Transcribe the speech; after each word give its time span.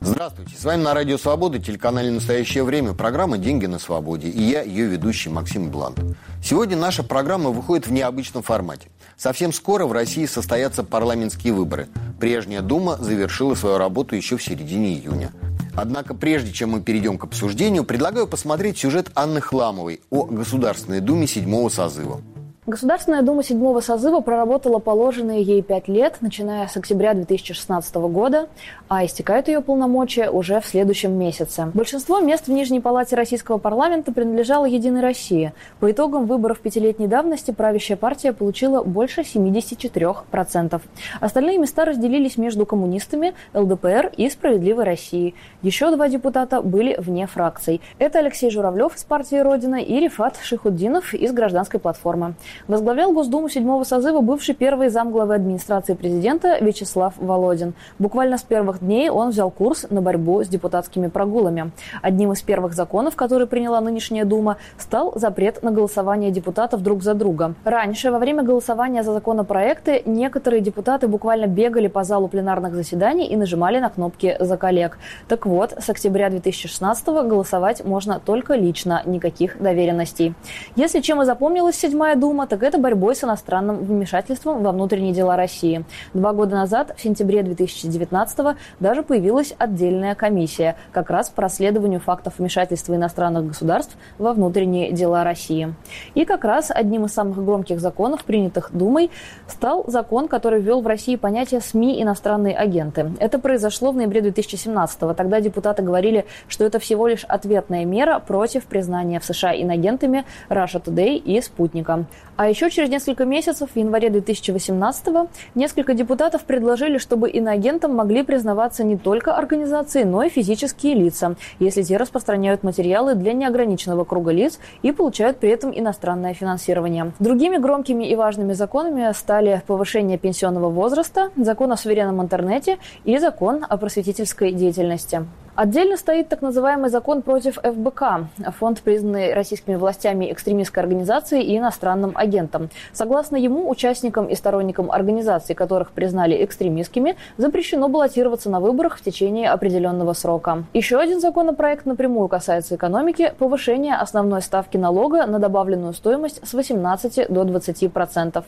Здравствуйте, 0.00 0.56
с 0.56 0.64
вами 0.64 0.82
на 0.82 0.94
Радио 0.94 1.18
Свобода, 1.18 1.58
телеканале 1.58 2.10
«Настоящее 2.10 2.62
время», 2.62 2.92
программа 2.92 3.36
«Деньги 3.36 3.66
на 3.66 3.78
свободе» 3.78 4.28
и 4.28 4.42
я, 4.42 4.62
ее 4.62 4.86
ведущий 4.86 5.30
Максим 5.30 5.70
Блант. 5.70 5.98
Сегодня 6.42 6.76
наша 6.76 7.02
программа 7.02 7.50
выходит 7.50 7.86
в 7.86 7.92
необычном 7.92 8.42
формате. 8.42 8.90
Совсем 9.16 9.52
скоро 9.52 9.86
в 9.86 9.92
России 9.92 10.26
состоятся 10.26 10.84
парламентские 10.84 11.52
выборы. 11.52 11.88
Прежняя 12.20 12.62
Дума 12.62 12.96
завершила 12.96 13.54
свою 13.54 13.78
работу 13.78 14.14
еще 14.14 14.36
в 14.36 14.42
середине 14.42 14.94
июня. 14.94 15.32
Однако 15.76 16.14
прежде 16.14 16.52
чем 16.52 16.70
мы 16.70 16.80
перейдем 16.80 17.18
к 17.18 17.24
обсуждению, 17.24 17.84
предлагаю 17.84 18.26
посмотреть 18.26 18.78
сюжет 18.78 19.10
Анны 19.14 19.40
Хламовой 19.40 20.00
о 20.10 20.24
Государственной 20.24 21.00
Думе 21.00 21.26
седьмого 21.26 21.68
созыва. 21.68 22.20
Государственная 22.66 23.20
Дума 23.20 23.42
седьмого 23.42 23.80
созыва 23.82 24.20
проработала 24.20 24.78
положенные 24.78 25.42
ей 25.42 25.60
пять 25.60 25.86
лет, 25.86 26.16
начиная 26.22 26.66
с 26.66 26.74
октября 26.78 27.12
2016 27.12 27.94
года, 27.96 28.48
а 28.88 29.04
истекают 29.04 29.48
ее 29.48 29.60
полномочия 29.60 30.30
уже 30.30 30.62
в 30.62 30.66
следующем 30.66 31.12
месяце. 31.12 31.70
Большинство 31.74 32.20
мест 32.20 32.46
в 32.46 32.50
Нижней 32.50 32.80
Палате 32.80 33.16
Российского 33.16 33.58
парламента 33.58 34.12
принадлежало 34.12 34.64
«Единой 34.64 35.02
России». 35.02 35.52
По 35.78 35.90
итогам 35.90 36.24
выборов 36.24 36.60
пятилетней 36.60 37.06
давности 37.06 37.50
правящая 37.50 37.98
партия 37.98 38.32
получила 38.32 38.82
больше 38.82 39.20
74%. 39.20 40.80
Остальные 41.20 41.58
места 41.58 41.84
разделились 41.84 42.38
между 42.38 42.64
коммунистами, 42.64 43.34
ЛДПР 43.52 44.12
и 44.16 44.30
«Справедливой 44.30 44.84
Россией». 44.84 45.34
Еще 45.60 45.94
два 45.94 46.08
депутата 46.08 46.62
были 46.62 46.96
вне 46.98 47.26
фракций. 47.26 47.82
Это 47.98 48.20
Алексей 48.20 48.50
Журавлев 48.50 48.96
из 48.96 49.04
партии 49.04 49.36
«Родина» 49.36 49.82
и 49.82 50.00
Рифат 50.00 50.38
Шихуддинов 50.42 51.12
из 51.12 51.30
«Гражданской 51.32 51.78
платформы». 51.78 52.32
Возглавлял 52.68 53.12
Госдуму 53.12 53.48
седьмого 53.48 53.84
созыва 53.84 54.20
бывший 54.20 54.54
первый 54.54 54.88
замглавы 54.88 55.34
администрации 55.34 55.94
президента 55.94 56.58
Вячеслав 56.60 57.14
Володин. 57.18 57.74
Буквально 57.98 58.38
с 58.38 58.42
первых 58.42 58.80
дней 58.80 59.10
он 59.10 59.30
взял 59.30 59.50
курс 59.50 59.86
на 59.90 60.00
борьбу 60.00 60.42
с 60.42 60.48
депутатскими 60.48 61.08
прогулами. 61.08 61.72
Одним 62.02 62.32
из 62.32 62.42
первых 62.42 62.74
законов, 62.74 63.16
который 63.16 63.46
приняла 63.46 63.80
нынешняя 63.80 64.24
Дума, 64.24 64.56
стал 64.78 65.12
запрет 65.16 65.62
на 65.62 65.70
голосование 65.70 66.30
депутатов 66.30 66.82
друг 66.82 67.02
за 67.02 67.14
друга. 67.14 67.54
Раньше, 67.64 68.10
во 68.10 68.18
время 68.18 68.42
голосования 68.42 69.02
за 69.02 69.12
законопроекты, 69.12 70.02
некоторые 70.06 70.60
депутаты 70.60 71.08
буквально 71.08 71.46
бегали 71.46 71.88
по 71.88 72.04
залу 72.04 72.28
пленарных 72.28 72.74
заседаний 72.74 73.26
и 73.26 73.36
нажимали 73.36 73.78
на 73.78 73.90
кнопки 73.90 74.36
«За 74.40 74.56
коллег». 74.56 74.98
Так 75.28 75.46
вот, 75.46 75.72
с 75.78 75.88
октября 75.88 76.30
2016 76.30 77.06
голосовать 77.06 77.84
можно 77.84 78.20
только 78.20 78.54
лично, 78.54 79.02
никаких 79.04 79.60
доверенностей. 79.60 80.34
Если 80.76 81.00
чем 81.00 81.22
и 81.22 81.24
запомнилась 81.24 81.76
седьмая 81.76 82.16
Дума, 82.16 82.43
так 82.46 82.62
это 82.62 82.78
борьбой 82.78 83.14
с 83.14 83.24
иностранным 83.24 83.78
вмешательством 83.78 84.62
во 84.62 84.72
внутренние 84.72 85.12
дела 85.12 85.36
России. 85.36 85.84
Два 86.12 86.32
года 86.32 86.56
назад, 86.56 86.94
в 86.96 87.02
сентябре 87.02 87.42
2019 87.42 88.56
даже 88.80 89.02
появилась 89.02 89.54
отдельная 89.58 90.14
комиссия 90.14 90.76
как 90.92 91.10
раз 91.10 91.30
по 91.30 91.42
расследованию 91.42 92.00
фактов 92.00 92.34
вмешательства 92.38 92.94
иностранных 92.94 93.48
государств 93.48 93.96
во 94.18 94.32
внутренние 94.32 94.92
дела 94.92 95.24
России. 95.24 95.74
И 96.14 96.24
как 96.24 96.44
раз 96.44 96.70
одним 96.70 97.04
из 97.04 97.12
самых 97.12 97.44
громких 97.44 97.80
законов, 97.80 98.24
принятых 98.24 98.70
Думой, 98.72 99.10
стал 99.46 99.84
закон, 99.86 100.28
который 100.28 100.60
ввел 100.60 100.80
в 100.80 100.86
России 100.86 101.16
понятие 101.16 101.60
СМИ 101.60 102.02
«иностранные 102.02 102.56
агенты». 102.56 103.12
Это 103.20 103.38
произошло 103.38 103.92
в 103.92 103.96
ноябре 103.96 104.20
2017 104.20 105.02
-го. 105.02 105.14
Тогда 105.14 105.40
депутаты 105.40 105.82
говорили, 105.82 106.24
что 106.48 106.64
это 106.64 106.78
всего 106.78 107.06
лишь 107.06 107.24
ответная 107.24 107.84
мера 107.84 108.18
против 108.18 108.64
признания 108.64 109.20
в 109.20 109.24
США 109.24 109.54
инагентами 109.54 110.24
Russia 110.48 110.82
Today 110.82 111.16
и 111.16 111.40
Спутника. 111.40 112.06
А 112.36 112.48
еще 112.48 112.68
через 112.68 112.88
несколько 112.88 113.24
месяцев, 113.24 113.70
в 113.72 113.76
январе 113.76 114.08
2018-го, 114.08 115.28
несколько 115.54 115.94
депутатов 115.94 116.42
предложили, 116.42 116.98
чтобы 116.98 117.30
иноагентам 117.30 117.94
могли 117.94 118.24
признаваться 118.24 118.82
не 118.82 118.96
только 118.96 119.36
организации, 119.36 120.02
но 120.02 120.24
и 120.24 120.28
физические 120.28 120.94
лица, 120.94 121.36
если 121.60 121.82
те 121.82 121.96
распространяют 121.96 122.64
материалы 122.64 123.14
для 123.14 123.34
неограниченного 123.34 124.02
круга 124.02 124.32
лиц 124.32 124.58
и 124.82 124.90
получают 124.90 125.38
при 125.38 125.50
этом 125.50 125.70
иностранное 125.78 126.34
финансирование. 126.34 127.12
Другими 127.20 127.56
громкими 127.56 128.04
и 128.04 128.16
важными 128.16 128.52
законами 128.52 129.12
стали 129.12 129.62
повышение 129.68 130.18
пенсионного 130.18 130.70
возраста, 130.70 131.30
закон 131.36 131.70
о 131.70 131.76
суверенном 131.76 132.20
интернете 132.20 132.78
и 133.04 133.16
закон 133.18 133.64
о 133.68 133.76
просветительской 133.76 134.50
деятельности. 134.50 135.24
Отдельно 135.56 135.96
стоит 135.96 136.28
так 136.28 136.42
называемый 136.42 136.90
закон 136.90 137.22
против 137.22 137.60
ФБК, 137.62 138.26
фонд, 138.58 138.80
признанный 138.80 139.34
российскими 139.34 139.76
властями 139.76 140.32
экстремистской 140.32 140.82
организацией 140.82 141.44
и 141.44 141.56
иностранным 141.56 142.10
агентом. 142.16 142.70
Согласно 142.92 143.36
ему, 143.36 143.70
участникам 143.70 144.26
и 144.26 144.34
сторонникам 144.34 144.90
организаций, 144.90 145.54
которых 145.54 145.92
признали 145.92 146.44
экстремистскими, 146.44 147.16
запрещено 147.36 147.88
баллотироваться 147.88 148.50
на 148.50 148.58
выборах 148.58 148.96
в 148.98 149.02
течение 149.02 149.48
определенного 149.48 150.12
срока. 150.14 150.64
Еще 150.72 150.98
один 150.98 151.20
законопроект 151.20 151.86
напрямую 151.86 152.26
касается 152.26 152.74
экономики– 152.74 153.32
повышения 153.38 153.94
основной 153.94 154.42
ставки 154.42 154.76
налога 154.76 155.24
на 155.26 155.38
добавленную 155.38 155.92
стоимость 155.92 156.44
с 156.44 156.52
18 156.52 157.28
до 157.28 157.44
20 157.44 157.92
процентов. 157.92 158.44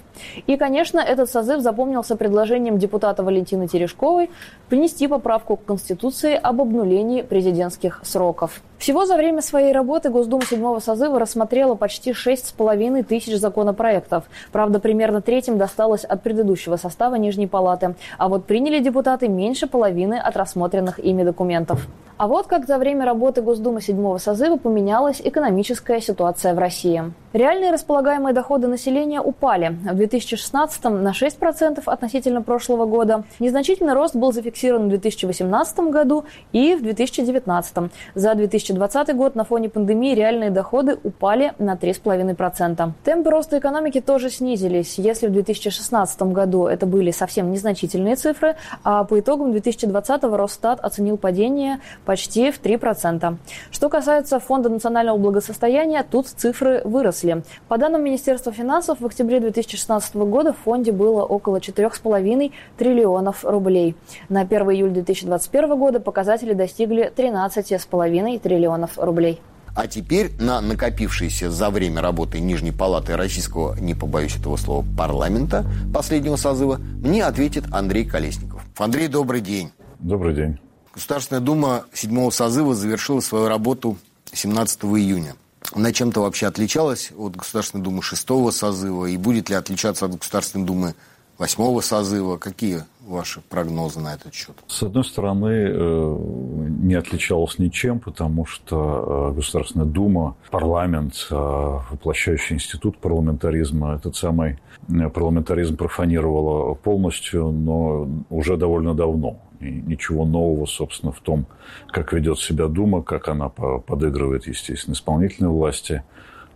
И, 0.49 0.57
конечно, 0.57 0.99
этот 0.99 1.31
созыв 1.31 1.61
запомнился 1.61 2.17
предложением 2.17 2.79
депутата 2.79 3.23
Валентины 3.23 3.69
Терешковой 3.69 4.29
принести 4.69 5.07
поправку 5.07 5.57
к 5.57 5.65
Конституции 5.65 6.35
об 6.35 6.61
обнулении 6.61 6.96
обновлении 6.97 7.23
президентских 7.23 8.01
сроков. 8.03 8.63
Всего 8.79 9.07
за 9.07 9.17
время 9.17 9.41
своей 9.43 9.73
работы 9.73 10.11
Госдума 10.11 10.45
седьмого 10.45 10.81
созыва 10.81 11.19
рассмотрела 11.19 11.75
почти 11.75 12.11
6,5 12.11 13.05
тысяч 13.05 13.39
законопроектов. 13.39 14.25
Правда, 14.53 14.81
примерно 14.81 15.23
третьим 15.23 15.59
досталось 15.59 16.05
от 16.05 16.23
предыдущего 16.23 16.77
состава 16.77 17.15
Нижней 17.17 17.47
Палаты. 17.47 17.95
А 18.19 18.29
вот 18.29 18.45
приняли 18.45 18.81
депутаты 18.81 19.29
меньше 19.29 19.67
половины 19.67 20.15
от 20.15 20.37
рассмотренных 20.37 20.99
ими 20.99 21.23
документов. 21.23 21.87
А 22.19 22.29
вот 22.29 22.47
как 22.47 22.67
за 22.67 22.79
время 22.79 23.05
работы 23.05 23.43
Госдумы 23.43 23.83
седьмого 23.83 24.17
созыва 24.17 24.57
поменялась 24.57 25.21
экономическая 25.23 26.01
ситуация 26.01 26.55
в 26.55 26.59
России. 26.59 27.13
Реальные 27.35 27.73
располагаемые 27.73 28.33
доходы 28.33 28.69
населения 28.69 29.21
упали. 29.21 29.77
В 29.85 29.95
2016 29.95 30.85
на 30.85 31.11
6% 31.11 31.83
относительно 31.85 32.41
прошлого 32.41 32.87
года. 32.87 33.25
Незначительный 33.39 33.93
рост 33.93 34.17
был 34.17 34.33
зафиксирован 34.33 34.87
в 34.87 34.89
2018 34.89 35.79
году 35.91 36.25
и 36.53 36.75
в 36.75 36.83
2019. 36.87 37.91
За 38.15 38.35
2020 38.35 39.15
год 39.15 39.35
на 39.35 39.45
фоне 39.45 39.69
пандемии 39.69 40.15
реальные 40.15 40.51
доходы 40.51 40.99
упали 41.03 41.53
на 41.59 41.75
3,5%. 41.75 42.93
Темпы 43.05 43.31
роста 43.31 43.59
экономики 43.59 44.01
тоже 44.01 44.31
снизились. 44.31 44.99
Если 44.99 45.27
в 45.27 45.33
2016 45.33 46.23
году 46.23 46.67
это 46.67 46.87
были 46.87 47.11
совсем 47.11 47.51
незначительные 47.51 48.17
цифры, 48.17 48.57
а 48.85 49.05
по 49.05 49.21
итогам 49.21 49.53
2020 49.53 50.25
Росстат 50.25 50.81
оценил 50.81 51.17
падение 51.17 51.81
почти 52.05 52.51
в 52.51 52.61
3%. 52.61 53.37
Что 53.71 53.89
касается 53.89 54.39
Фонда 54.39 54.69
национального 54.69 55.19
благосостояния, 55.19 56.05
тут 56.09 56.29
цифры 56.29 56.83
выросли. 56.85 57.43
По 57.69 57.79
данным 57.79 58.05
Министерства 58.05 58.53
финансов, 58.53 59.01
в 59.01 59.07
октябре 59.07 59.41
2016 59.41 60.15
года 60.17 60.53
в 60.53 60.59
фонде 60.59 60.93
было 60.93 61.25
около 61.25 61.57
4,5 61.57 62.53
триллионов 62.79 63.45
рублей. 63.45 63.97
На 64.29 64.43
1 64.43 64.71
июля 64.71 64.93
2021 64.93 65.77
года 65.77 66.01
показатели 66.01 66.53
достигли 66.53 66.76
13,5 66.85 68.39
триллионов 68.41 68.99
рублей. 68.99 69.41
А 69.75 69.87
теперь 69.87 70.33
на 70.41 70.63
накопившиеся 70.63 71.51
за 71.51 71.69
время 71.69 72.01
работы 72.01 72.41
Нижней 72.41 72.73
Палаты 72.73 73.15
Российского, 73.15 73.79
не 73.79 73.95
побоюсь 73.95 74.37
этого 74.37 74.57
слова, 74.57 74.85
парламента 74.97 75.67
последнего 75.93 76.37
созыва, 76.37 76.77
мне 76.77 77.23
ответит 77.25 77.65
Андрей 77.73 78.07
Колесников. 78.07 78.63
Андрей, 78.79 79.09
добрый 79.09 79.43
день. 79.43 79.71
Добрый 79.99 80.35
день. 80.35 80.59
Государственная 80.95 81.43
Дума 81.43 81.85
седьмого 81.93 82.31
созыва 82.31 82.75
завершила 82.75 83.21
свою 83.21 83.49
работу 83.49 83.99
17 84.33 84.85
июня. 84.85 85.35
Она 85.75 85.93
чем-то 85.93 86.23
вообще 86.23 86.47
отличалась 86.47 87.13
от 87.17 87.37
Государственной 87.37 87.85
Думы 87.85 88.03
шестого 88.03 88.51
созыва? 88.51 89.05
И 89.05 89.19
будет 89.19 89.51
ли 89.51 89.57
отличаться 89.57 90.07
от 90.07 90.17
Государственной 90.17 90.65
Думы 90.65 90.95
восьмого 91.37 91.83
созыва? 91.83 92.39
Какие 92.39 92.85
ваши 93.07 93.41
прогнозы 93.41 94.01
на 94.01 94.15
этот 94.15 94.35
счет? 94.35 94.57
С 94.67 94.83
одной 94.83 95.05
стороны, 95.05 95.71
э, 95.71 96.17
не 96.83 96.95
отличалась 96.95 97.59
ничем, 97.59 98.01
потому 98.01 98.45
что 98.45 99.31
э, 99.31 99.37
Государственная 99.37 99.87
Дума, 99.87 100.37
парламент, 100.51 101.29
э, 101.31 101.35
воплощающий 101.35 102.57
институт 102.57 102.99
парламентаризма, 102.99 103.95
этот 103.95 104.17
самый 104.17 104.59
парламентаризм 104.89 105.77
профанировала 105.77 106.75
полностью, 106.75 107.51
но 107.51 108.09
уже 108.31 108.57
довольно 108.57 108.95
давно. 108.95 109.39
И 109.61 109.71
ничего 109.71 110.27
нового, 110.27 110.67
собственно, 110.67 111.13
в 111.13 111.21
том, 111.21 111.47
как 111.89 112.13
ведет 112.13 112.39
себя 112.39 112.67
Дума, 112.67 113.03
как 113.03 113.29
она 113.29 113.49
подыгрывает, 113.49 114.47
естественно, 114.47 114.95
исполнительной 114.95 115.51
власти, 115.51 116.03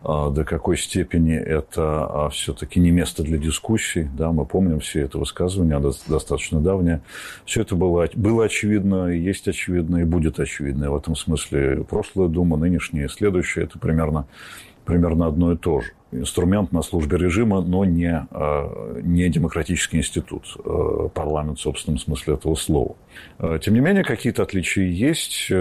до 0.02 0.44
какой 0.44 0.78
степени 0.78 1.34
это 1.34 2.06
а, 2.06 2.28
все-таки 2.30 2.80
не 2.80 2.90
место 2.90 3.22
для 3.22 3.36
дискуссий. 3.36 4.08
Да, 4.16 4.32
мы 4.32 4.46
помним 4.46 4.80
все 4.80 5.02
это 5.02 5.18
высказывание, 5.18 5.78
достаточно 6.08 6.60
давнее. 6.60 7.02
Все 7.44 7.62
это 7.62 7.76
было, 7.76 8.08
было 8.14 8.46
очевидно, 8.46 9.08
есть 9.08 9.46
очевидно 9.46 9.98
и 9.98 10.04
будет 10.04 10.40
очевидно. 10.40 10.84
И 10.84 10.88
в 10.88 10.96
этом 10.96 11.16
смысле 11.16 11.84
прошлая 11.88 12.28
дума, 12.28 12.56
нынешняя, 12.56 13.08
следующая– 13.08 13.62
это 13.64 13.78
примерно, 13.78 14.26
примерно 14.86 15.26
одно 15.26 15.52
и 15.52 15.56
то 15.56 15.82
же. 15.82 15.92
Инструмент 16.12 16.72
на 16.72 16.82
службе 16.82 17.18
режима, 17.18 17.60
но 17.60 17.84
не, 17.84 18.26
а, 18.30 19.00
не 19.02 19.28
демократический 19.28 19.98
институт, 19.98 20.56
парламент 21.12 21.58
в 21.58 21.62
собственном 21.62 21.98
смысле 21.98 22.34
этого 22.34 22.54
слова. 22.54 22.96
Тем 23.60 23.74
не 23.74 23.80
менее, 23.80 24.02
какие-то 24.02 24.42
отличия 24.44 24.86
есть. 24.86 25.52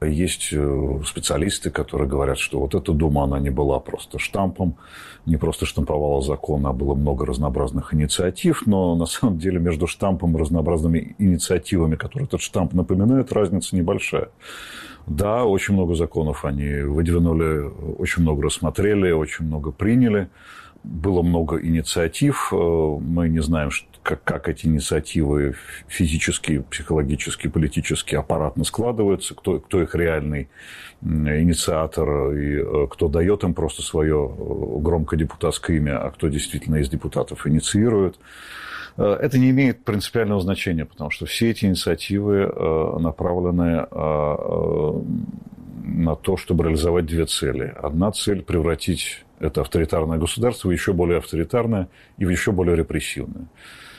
Есть 0.00 0.50
э, 0.52 1.00
специалисты, 1.04 1.70
которые 1.70 2.08
говорят, 2.08 2.38
что 2.38 2.60
вот 2.60 2.74
эта 2.74 2.92
дума, 2.92 3.24
она 3.24 3.40
не 3.40 3.50
была 3.50 3.80
просто 3.80 4.20
штампом, 4.20 4.76
не 5.26 5.36
просто 5.36 5.66
штамповала 5.66 6.22
закон, 6.22 6.64
а 6.66 6.72
было 6.72 6.94
много 6.94 7.26
разнообразных 7.26 7.92
инициатив, 7.92 8.62
но 8.66 8.94
на 8.94 9.06
самом 9.06 9.38
деле 9.38 9.58
между 9.58 9.88
штампом 9.88 10.36
и 10.36 10.40
разнообразными 10.40 11.16
инициативами, 11.18 11.96
которые 11.96 12.26
этот 12.26 12.40
штамп 12.40 12.74
напоминает, 12.74 13.32
разница 13.32 13.74
небольшая. 13.74 14.28
Да, 15.08 15.44
очень 15.44 15.74
много 15.74 15.94
законов 15.94 16.44
они 16.44 16.82
выдвинули, 16.82 17.68
очень 17.98 18.22
много 18.22 18.42
рассмотрели, 18.42 19.10
очень 19.10 19.46
много 19.46 19.72
приняли, 19.72 20.28
было 20.84 21.22
много 21.22 21.60
инициатив. 21.60 22.52
Э, 22.52 22.56
мы 22.56 23.28
не 23.28 23.40
знаем, 23.40 23.70
как, 24.02 24.22
как 24.24 24.48
эти 24.48 24.66
инициативы 24.66 25.54
физически, 25.86 26.60
психологически, 26.70 27.48
политически, 27.48 28.14
аппаратно 28.14 28.64
складываются, 28.64 29.34
кто, 29.34 29.60
кто 29.60 29.82
их 29.82 29.94
реальный 29.94 30.48
инициатор 31.02 32.32
и 32.32 32.60
э, 32.60 32.86
кто 32.90 33.08
дает 33.08 33.44
им 33.44 33.54
просто 33.54 33.82
свое 33.82 34.30
э, 34.30 34.78
громкое 34.80 35.16
депутатское 35.16 35.76
имя, 35.76 35.98
а 35.98 36.10
кто 36.10 36.28
действительно 36.28 36.76
из 36.76 36.88
депутатов 36.88 37.46
инициирует. 37.46 38.18
Это 38.96 39.38
не 39.38 39.50
имеет 39.50 39.84
принципиального 39.84 40.40
значения, 40.40 40.84
потому 40.84 41.10
что 41.10 41.24
все 41.24 41.50
эти 41.50 41.66
инициативы 41.66 42.52
направлены 42.98 43.86
на 45.84 46.16
то, 46.16 46.36
чтобы 46.36 46.64
реализовать 46.64 47.06
две 47.06 47.26
цели. 47.26 47.72
Одна 47.80 48.10
цель– 48.10 48.42
превратить 48.44 49.24
это 49.40 49.60
авторитарное 49.60 50.18
государство 50.18 50.70
еще 50.70 50.92
более 50.92 51.18
авторитарное 51.18 51.88
и 52.18 52.24
еще 52.24 52.52
более 52.52 52.76
репрессивное. 52.76 53.46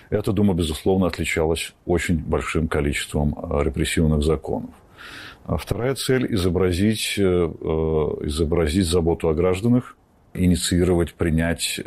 Эта 0.10 0.32
Дума, 0.32 0.54
безусловно, 0.54 1.08
отличалась 1.08 1.74
очень 1.86 2.18
большим 2.18 2.68
количеством 2.68 3.38
э, 3.38 3.64
репрессивных 3.64 4.24
законов. 4.24 4.72
А 5.46 5.58
вторая 5.58 5.96
цель– 5.96 6.26
изобразить, 6.34 7.16
э, 7.18 7.22
э, 7.24 8.26
изобразить 8.26 8.88
заботу 8.88 9.30
о 9.30 9.34
гражданах, 9.34 9.96
инициировать, 10.34 11.14
принять, 11.14 11.80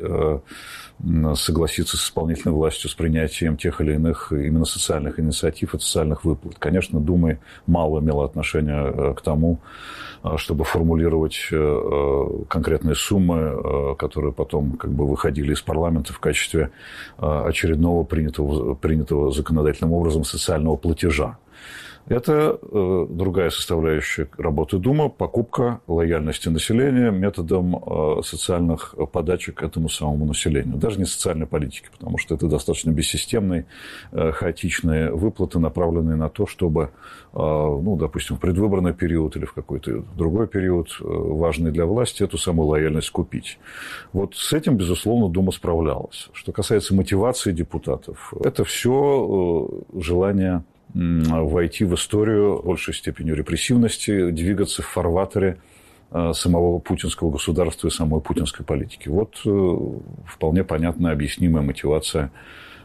согласиться 1.34 1.96
с 1.96 2.04
исполнительной 2.04 2.54
властью 2.54 2.90
с 2.90 2.94
принятием 2.94 3.56
тех 3.56 3.80
или 3.80 3.94
иных 3.94 4.32
именно 4.32 4.64
социальных 4.64 5.18
инициатив 5.18 5.74
и 5.74 5.78
социальных 5.78 6.24
выплат. 6.24 6.56
Конечно, 6.58 7.00
Дума 7.00 7.38
мало 7.66 8.00
имела 8.00 8.24
отношения 8.24 9.14
к 9.14 9.20
тому, 9.20 9.60
а, 10.22 10.38
чтобы 10.38 10.64
формулировать 10.64 11.48
э, 11.50 11.56
э, 11.56 12.44
конкретные 12.48 12.94
суммы, 12.94 13.38
э, 13.38 13.94
которые 13.98 14.32
потом 14.32 14.76
как 14.76 14.92
бы 14.92 15.08
выходили 15.08 15.52
из 15.52 15.60
парламента 15.62 16.12
в 16.12 16.20
качестве 16.20 16.70
очередного 17.18 18.04
принятого, 18.04 18.74
принятого 18.74 19.32
законодательным 19.32 19.92
образом 19.92 20.24
социального 20.24 20.76
платежа. 20.76 21.38
Это 22.08 22.58
э, 22.60 23.06
другая 23.08 23.50
составляющая 23.50 24.28
работы 24.36 24.78
Дума– 24.78 25.08
покупка 25.08 25.80
лояльности 25.86 26.48
населения 26.48 27.10
методом 27.10 27.76
э, 27.76 28.22
социальных 28.24 28.94
подачек 29.12 29.62
этому 29.62 29.88
самому 29.88 30.24
населению. 30.24 30.76
Даже 30.76 30.98
не 30.98 31.04
социальной 31.04 31.46
политики, 31.46 31.86
потому 31.96 32.18
что 32.18 32.34
это 32.34 32.48
достаточно 32.48 32.90
бессистемные, 32.90 33.66
э, 34.10 34.32
хаотичные 34.32 35.12
выплаты, 35.12 35.60
направленные 35.60 36.16
на 36.16 36.28
то, 36.28 36.46
чтобы, 36.46 36.90
э, 37.34 37.38
ну, 37.38 37.96
допустим, 37.96 38.36
в 38.36 38.40
предвыборный 38.40 38.94
период 38.94 39.36
или 39.36 39.44
в 39.44 39.52
какой-то 39.52 40.02
другой 40.16 40.48
период, 40.48 40.88
э, 41.00 41.04
важный 41.04 41.70
для 41.70 41.86
власти, 41.86 42.24
эту 42.24 42.36
самую 42.36 42.66
лояльность 42.66 43.10
купить. 43.10 43.60
Вот 44.12 44.34
с 44.34 44.52
этим, 44.52 44.76
безусловно, 44.76 45.28
Дума 45.28 45.52
справлялась. 45.52 46.28
Что 46.32 46.50
касается 46.50 46.96
мотивации 46.96 47.52
депутатов, 47.52 48.34
это 48.42 48.64
все 48.64 49.70
э, 49.94 50.00
желание 50.00 50.64
войти 50.94 51.84
в 51.84 51.94
историю 51.94 52.60
большей 52.62 52.94
степенью 52.94 53.34
репрессивности, 53.34 54.30
двигаться 54.30 54.82
в 54.82 54.86
фарватере 54.86 55.58
э, 56.10 56.32
самого 56.34 56.78
путинского 56.80 57.30
государства 57.30 57.88
и 57.88 57.90
самой 57.90 58.20
путинской 58.20 58.64
политики. 58.64 59.08
Вот 59.08 59.40
э, 59.46 59.76
вполне 60.26 60.64
понятная, 60.64 61.12
объяснимая 61.12 61.62
мотивация 61.62 62.30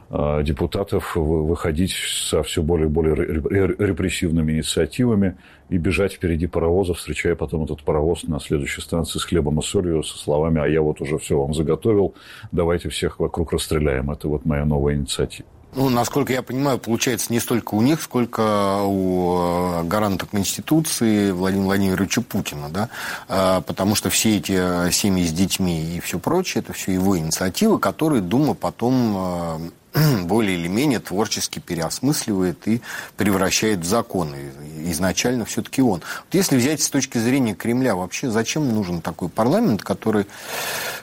э, 0.09 0.41
депутатов 0.43 1.17
выходить 1.17 1.91
со 1.91 2.43
все 2.43 2.61
более 2.61 2.87
и 2.87 2.89
более 2.89 3.75
репрессивными 3.77 4.53
инициативами 4.53 5.35
и 5.67 5.77
бежать 5.77 6.13
впереди 6.13 6.47
паровоза, 6.47 6.93
встречая 6.93 7.35
потом 7.35 7.65
этот 7.65 7.83
паровоз 7.83 8.23
на 8.23 8.39
следующей 8.39 8.79
станции 8.79 9.19
с 9.19 9.25
хлебом 9.25 9.59
и 9.59 9.61
солью, 9.61 10.01
со 10.03 10.17
словами 10.17 10.61
«а 10.61 10.67
я 10.67 10.81
вот 10.81 11.01
уже 11.01 11.17
все 11.17 11.37
вам 11.37 11.53
заготовил, 11.53 12.15
давайте 12.53 12.87
всех 12.87 13.19
вокруг 13.19 13.51
расстреляем». 13.51 14.11
Это 14.11 14.29
вот 14.29 14.45
моя 14.45 14.63
новая 14.63 14.95
инициатива. 14.95 15.49
Ну, 15.77 15.89
насколько 15.89 16.33
я 16.33 16.41
понимаю, 16.41 16.79
получается 16.79 17.31
не 17.31 17.39
столько 17.39 17.75
у 17.75 17.83
них, 17.83 18.01
сколько 18.01 18.81
у 18.81 19.81
э, 19.81 19.83
гаранта 19.83 20.25
Конституции 20.25 21.29
Владимира 21.29 21.67
Владимировича 21.67 22.23
Путина, 22.23 22.69
да, 22.69 22.89
а, 23.29 23.61
потому 23.61 23.93
что 23.93 24.09
все 24.09 24.37
эти 24.37 24.55
э, 24.57 24.91
семьи 24.91 25.23
с 25.23 25.31
детьми 25.31 25.97
и 25.97 25.99
все 25.99 26.17
прочее, 26.17 26.63
это 26.63 26.73
все 26.73 26.93
его 26.93 27.15
инициативы, 27.15 27.77
которые 27.77 28.23
Дума 28.23 28.55
потом 28.55 29.13
э, 29.17 29.59
более 30.23 30.57
или 30.57 30.67
менее 30.67 30.99
творчески 30.99 31.59
переосмысливает 31.59 32.67
и 32.67 32.81
превращает 33.15 33.79
в 33.79 33.85
законы. 33.85 34.51
Изначально 34.85 35.45
все-таки 35.45 35.81
он. 35.81 36.01
Вот 36.01 36.33
если 36.33 36.57
взять 36.57 36.81
с 36.81 36.89
точки 36.89 37.17
зрения 37.17 37.55
Кремля, 37.55 37.95
вообще 37.95 38.29
зачем 38.29 38.73
нужен 38.73 39.01
такой 39.01 39.29
парламент, 39.29 39.83
который 39.83 40.25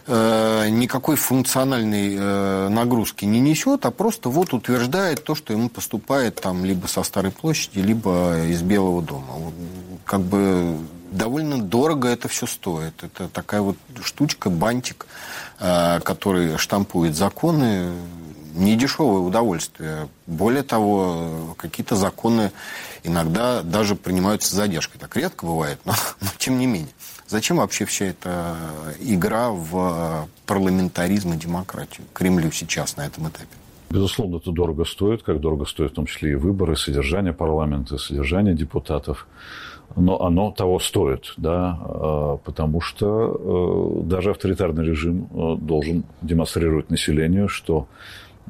э, 0.07 0.69
никакой 0.71 1.17
функциональной 1.17 2.17
э, 2.17 2.69
нагрузки 2.69 3.25
не 3.25 3.41
несет, 3.41 3.85
а 3.87 3.91
просто 3.91 4.29
вот 4.29 4.53
утверждает 4.55 5.25
то, 5.25 5.35
что 5.35 5.53
ему 5.53 5.69
поступает 5.69 6.37
там 6.37 6.65
либо 6.65 6.87
со 6.87 7.03
Старой 7.03 7.33
площади, 7.33 7.81
либо 7.81 8.45
из 8.47 8.63
Белого 8.63 9.03
дома. 9.03 9.33
Вот, 9.37 9.55
как 10.05 10.21
бы 10.21 10.79
довольно 11.11 11.61
дорого 11.61 12.09
это 12.09 12.29
все 12.29 12.47
стоит. 12.47 13.03
Это 13.03 13.29
такая 13.29 13.61
вот 13.61 13.77
штучка, 14.03 14.51
бантик, 14.51 15.07
э, 15.61 16.01
который 16.01 16.57
штампует 16.59 17.15
законы 17.15 17.93
недешевое 18.55 19.21
удовольствие. 19.21 20.09
Более 20.27 20.63
того, 20.63 21.55
какие-то 21.59 21.97
законы 21.97 22.53
иногда 23.03 23.63
даже 23.63 23.97
принимаются 23.97 24.49
с 24.51 24.53
задержкой. 24.53 25.01
Так 25.01 25.17
редко 25.17 25.47
бывает, 25.47 25.79
но, 25.85 25.93
но 26.21 26.29
тем 26.39 26.59
не 26.59 26.67
менее. 26.67 26.93
Зачем 27.27 27.57
вообще 27.57 27.85
вся 27.85 28.07
эта 28.07 28.57
игра 29.01 29.51
в 29.51 30.29
парламентаризм 30.47 31.33
и 31.33 31.37
демократию 31.37 32.07
Кремлю 32.13 32.51
сейчас 32.53 32.97
на 32.97 33.07
этом 33.07 33.29
этапе? 33.29 33.47
Безусловно, 33.91 34.37
это 34.37 34.51
дорого 34.51 34.85
стоит, 34.85 35.23
как 35.23 35.41
дорого 35.41 35.67
стоит 35.67 35.93
в 35.93 35.95
том 35.95 36.07
числе 36.07 36.33
и 36.33 36.35
выборы, 36.35 36.77
содержание 36.77 37.33
парламента, 37.33 37.97
содержание 37.97 38.55
депутатов. 38.55 39.27
Но 39.97 40.21
оно 40.21 40.51
того 40.51 40.81
стоит, 40.81 41.33
да, 41.37 41.79
а, 41.81 42.37
потому 42.39 42.81
что 42.81 44.01
э, 44.03 44.09
даже 44.09 44.31
авторитарный 44.31 44.85
режим 44.85 45.29
э, 45.31 45.57
должен 45.61 46.05
демонстрировать 46.23 46.91
населению, 46.91 47.49
что 47.49 47.87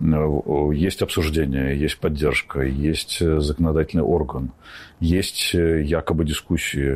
есть 0.00 1.02
обсуждение, 1.02 1.78
есть 1.78 1.98
поддержка, 1.98 2.62
есть 2.62 3.22
э, 3.22 3.38
законодательный 3.40 4.02
орган, 4.02 4.50
есть 4.98 5.54
э, 5.54 5.82
якобы 5.82 6.24
дискуссии 6.24 6.90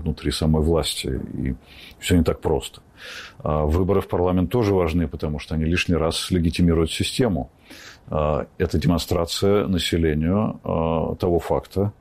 внутри 0.00 0.32
самой 0.32 0.62
власти. 0.62 1.20
И 1.34 1.54
все 1.98 2.16
не 2.16 2.24
так 2.24 2.40
просто. 2.40 2.82
А 3.38 3.64
выборы 3.64 4.00
в 4.00 4.08
парламент 4.08 4.50
тоже 4.50 4.74
важны, 4.74 5.06
потому 5.06 5.38
что 5.38 5.54
они 5.54 5.64
лишний 5.64 5.94
раз 5.94 6.30
легитимируют 6.30 6.90
систему. 6.90 7.50
А, 8.08 8.46
это 8.58 8.78
демонстрация 8.78 9.66
населению 9.68 10.60
того 11.20 11.38
факта, 11.38 11.92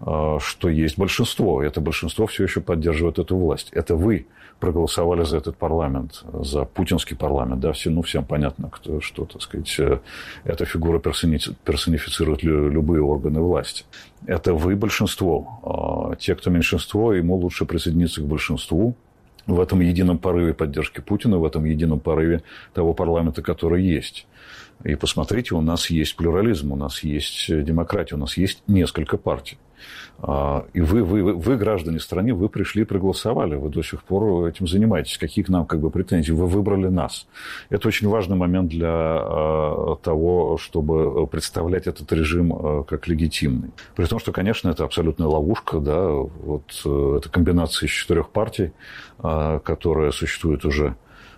что 0.00 0.68
есть 0.68 0.96
большинство. 0.96 1.60
Это 1.62 1.80
большинство 1.80 2.26
все 2.26 2.44
еще 2.44 2.60
поддерживает 2.60 3.18
эту 3.18 3.36
власть. 3.36 3.70
Это 3.72 3.96
вы 3.96 4.26
проголосовали 4.60 5.24
за 5.24 5.38
этот 5.38 5.56
парламент, 5.56 6.24
за 6.32 6.64
путинский 6.64 7.16
парламент, 7.16 7.60
да, 7.60 7.72
все, 7.72 7.90
ну, 7.90 8.02
всем 8.02 8.24
понятно, 8.24 8.68
кто, 8.70 9.00
что, 9.00 9.24
так 9.24 9.42
сказать, 9.42 9.74
э, 9.78 10.00
эта 10.44 10.64
фигура 10.64 10.98
персонифицирует 10.98 12.42
любые 12.42 13.02
органы 13.02 13.40
власти. 13.40 13.84
Это 14.26 14.54
вы 14.54 14.76
большинство. 14.76 16.10
А 16.10 16.16
те, 16.16 16.34
кто 16.34 16.50
меньшинство, 16.50 17.12
ему 17.12 17.36
лучше 17.36 17.66
присоединиться 17.66 18.20
к 18.20 18.26
большинству, 18.26 18.94
в 19.46 19.60
этом 19.60 19.80
едином 19.80 20.18
порыве 20.18 20.52
поддержки 20.52 21.00
Путина, 21.00 21.38
в 21.38 21.44
этом 21.44 21.64
едином 21.64 22.00
порыве 22.00 22.42
того 22.74 22.92
парламента, 22.92 23.42
который 23.42 23.82
есть. 23.82 24.26
И 24.84 24.94
посмотрите, 24.94 25.54
у 25.54 25.60
нас 25.60 25.90
есть 25.90 26.16
плюрализм, 26.16 26.72
у 26.72 26.76
нас 26.76 27.02
есть 27.02 27.46
демократия, 27.48 28.14
у 28.16 28.18
нас 28.18 28.36
есть 28.36 28.62
несколько 28.66 29.16
партий. 29.16 29.58
А, 30.20 30.66
и 30.72 30.80
вы, 30.80 31.04
вы, 31.04 31.34
вы, 31.34 31.56
граждане 31.56 32.00
страны, 32.00 32.34
вы 32.34 32.48
пришли 32.48 32.82
и 32.82 32.84
проголосовали, 32.84 33.54
вы 33.54 33.70
до 33.70 33.82
сих 33.82 34.02
пор 34.02 34.46
этим 34.46 34.66
занимаетесь. 34.66 35.18
Какие 35.18 35.44
к 35.44 35.48
нам 35.48 35.64
как 35.64 35.80
бы 35.80 35.90
претензии? 35.90 36.32
Вы 36.32 36.46
выбрали 36.46 36.88
нас. 36.88 37.26
Это 37.70 37.88
очень 37.88 38.08
важный 38.08 38.36
момент 38.36 38.68
для 38.68 38.88
а, 38.90 39.96
того, 40.02 40.58
чтобы 40.58 41.26
представлять 41.26 41.86
этот 41.86 42.12
режим 42.12 42.52
а, 42.52 42.82
как 42.82 43.06
легитимный. 43.06 43.70
При 43.94 44.06
том, 44.06 44.18
что, 44.18 44.32
конечно, 44.32 44.68
это 44.70 44.84
абсолютная 44.84 45.28
ловушка, 45.28 45.78
да, 45.78 46.08
вот 46.08 46.82
э, 46.84 47.18
это 47.18 47.28
комбинация 47.28 47.86
из 47.86 47.92
четырех 47.92 48.30
партий, 48.30 48.72
которая 49.18 50.10
существует 50.10 50.64
уже 50.64 50.96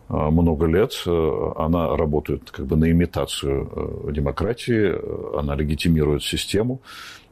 много 0.09 0.67
лет, 0.67 0.93
она 1.07 1.97
работает 1.97 2.51
как 2.51 2.67
бы 2.67 2.77
на 2.77 2.91
имитацию 2.91 3.71
э, 4.09 4.13
демократии, 4.13 5.39
она 5.39 5.55
легитимирует 5.55 6.23
систему. 6.23 6.81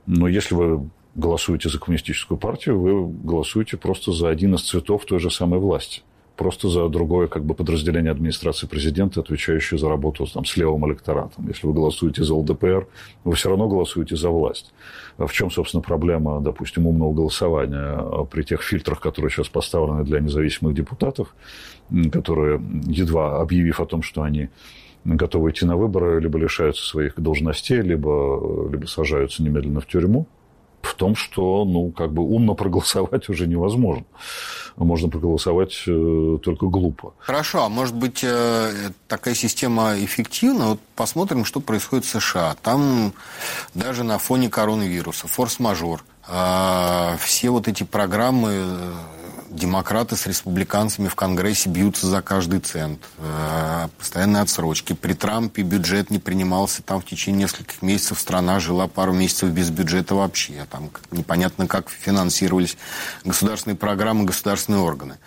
Но 0.06 0.28
если 0.28 0.54
вы 0.54 0.88
голосуете 1.18 1.68
за 1.68 1.78
коммунистическую 1.78 2.38
партию, 2.38 2.78
вы 2.80 3.08
голосуете 3.08 3.76
просто 3.76 4.12
за 4.12 4.28
один 4.28 4.54
из 4.54 4.62
цветов 4.62 5.04
той 5.04 5.18
же 5.18 5.30
самой 5.30 5.58
власти. 5.58 6.02
Просто 6.36 6.68
за 6.68 6.88
другое 6.88 7.26
как 7.26 7.44
бы, 7.44 7.54
подразделение 7.54 8.12
администрации 8.12 8.68
президента, 8.68 9.18
отвечающее 9.18 9.76
за 9.76 9.88
работу 9.88 10.24
там, 10.32 10.44
с 10.44 10.56
левым 10.56 10.86
электоратом. 10.88 11.48
Если 11.48 11.66
вы 11.66 11.72
голосуете 11.72 12.22
за 12.22 12.32
ЛДПР, 12.36 12.86
вы 13.24 13.34
все 13.34 13.48
равно 13.48 13.68
голосуете 13.68 14.14
за 14.14 14.30
власть. 14.30 14.72
А 15.16 15.26
в 15.26 15.32
чем, 15.32 15.50
собственно, 15.50 15.82
проблема, 15.82 16.40
допустим, 16.40 16.86
умного 16.86 17.12
голосования 17.12 18.24
при 18.30 18.44
тех 18.44 18.62
фильтрах, 18.62 19.00
которые 19.00 19.32
сейчас 19.32 19.48
поставлены 19.48 20.04
для 20.04 20.20
независимых 20.20 20.74
депутатов, 20.74 21.34
которые, 22.12 22.62
едва 22.86 23.40
объявив 23.40 23.80
о 23.80 23.86
том, 23.86 24.02
что 24.02 24.22
они 24.22 24.48
готовы 25.04 25.50
идти 25.50 25.66
на 25.66 25.76
выборы, 25.76 26.20
либо 26.20 26.38
лишаются 26.38 26.86
своих 26.86 27.18
должностей, 27.20 27.80
либо, 27.80 28.68
либо 28.70 28.86
сажаются 28.86 29.42
немедленно 29.42 29.80
в 29.80 29.88
тюрьму, 29.88 30.28
в 30.82 30.94
том, 30.94 31.14
что, 31.16 31.64
ну, 31.64 31.90
как 31.90 32.12
бы 32.12 32.22
умно 32.22 32.54
проголосовать 32.54 33.28
уже 33.28 33.46
невозможно. 33.46 34.04
Можно 34.76 35.08
проголосовать 35.08 35.82
э, 35.86 36.38
только 36.42 36.66
глупо. 36.66 37.12
Хорошо, 37.18 37.64
а 37.64 37.68
может 37.68 37.96
быть, 37.96 38.22
э, 38.22 38.90
такая 39.08 39.34
система 39.34 39.94
эффективна? 39.98 40.70
Вот 40.70 40.80
посмотрим, 40.94 41.44
что 41.44 41.60
происходит 41.60 42.04
в 42.04 42.20
США. 42.20 42.56
Там 42.62 43.12
даже 43.74 44.04
на 44.04 44.18
фоне 44.18 44.48
коронавируса, 44.48 45.26
форс-мажор, 45.26 46.04
э, 46.28 47.16
все 47.20 47.50
вот 47.50 47.66
эти 47.66 47.82
программы 47.82 48.64
демократы 49.50 50.16
с 50.16 50.26
республиканцами 50.26 51.08
в 51.08 51.14
Конгрессе 51.14 51.68
бьются 51.68 52.06
за 52.06 52.22
каждый 52.22 52.60
цент. 52.60 53.00
Э, 53.18 53.88
постоянные 53.98 54.42
отсрочки. 54.42 54.92
При 54.92 55.14
Трампе 55.14 55.62
бюджет 55.62 56.10
не 56.10 56.18
принимался. 56.18 56.82
Там 56.82 57.00
в 57.00 57.04
течение 57.04 57.42
нескольких 57.42 57.82
месяцев 57.82 58.18
страна 58.18 58.60
жила 58.60 58.86
пару 58.86 59.12
месяцев 59.12 59.50
без 59.50 59.70
бюджета 59.70 60.14
вообще. 60.14 60.66
Там 60.70 60.90
непонятно, 61.10 61.66
как 61.66 61.90
финансировались 61.90 62.76
государственные 63.24 63.76
программы, 63.76 64.24
государственные 64.24 64.82
органы. 64.82 65.18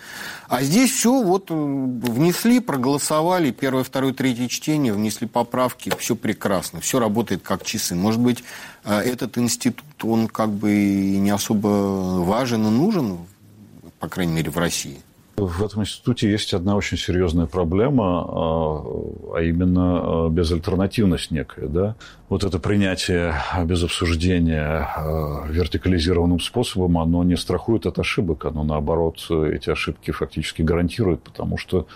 А 0.48 0.62
здесь 0.62 0.92
все 0.92 1.22
вот 1.22 1.50
э, 1.50 1.54
внесли, 1.54 2.60
проголосовали, 2.60 3.50
первое, 3.50 3.84
второе, 3.84 4.12
третье 4.12 4.48
чтение, 4.48 4.92
внесли 4.92 5.26
поправки, 5.26 5.90
все 5.98 6.14
прекрасно, 6.14 6.80
все 6.80 6.98
работает 6.98 7.42
как 7.42 7.64
часы. 7.64 7.94
Может 7.94 8.20
быть, 8.20 8.44
э, 8.84 8.98
этот 8.98 9.38
институт, 9.38 9.84
он 10.02 10.28
как 10.28 10.50
бы 10.50 10.70
не 10.70 11.30
особо 11.30 12.22
важен 12.22 12.66
и 12.66 12.70
нужен 12.70 13.18
по 14.02 14.08
крайней 14.08 14.32
мере, 14.32 14.50
в 14.50 14.58
России? 14.58 14.98
В 15.36 15.64
этом 15.64 15.82
институте 15.82 16.28
есть 16.28 16.52
одна 16.54 16.74
очень 16.74 16.98
серьезная 16.98 17.46
проблема, 17.46 18.24
а, 18.26 18.84
а 19.36 19.42
именно 19.42 20.00
а, 20.26 20.28
безальтернативность 20.28 21.30
некая. 21.30 21.68
Да? 21.68 21.94
Вот 22.28 22.42
это 22.42 22.58
принятие 22.58 23.32
без 23.64 23.84
обсуждения 23.84 24.88
а, 24.96 25.46
вертикализированным 25.48 26.40
способом, 26.40 26.98
оно 26.98 27.22
не 27.22 27.36
страхует 27.36 27.86
от 27.86 28.00
ошибок, 28.00 28.44
оно 28.44 28.64
наоборот 28.64 29.24
эти 29.30 29.70
ошибки 29.70 30.10
фактически 30.10 30.62
гарантирует, 30.62 31.22
потому 31.22 31.56
что 31.56 31.86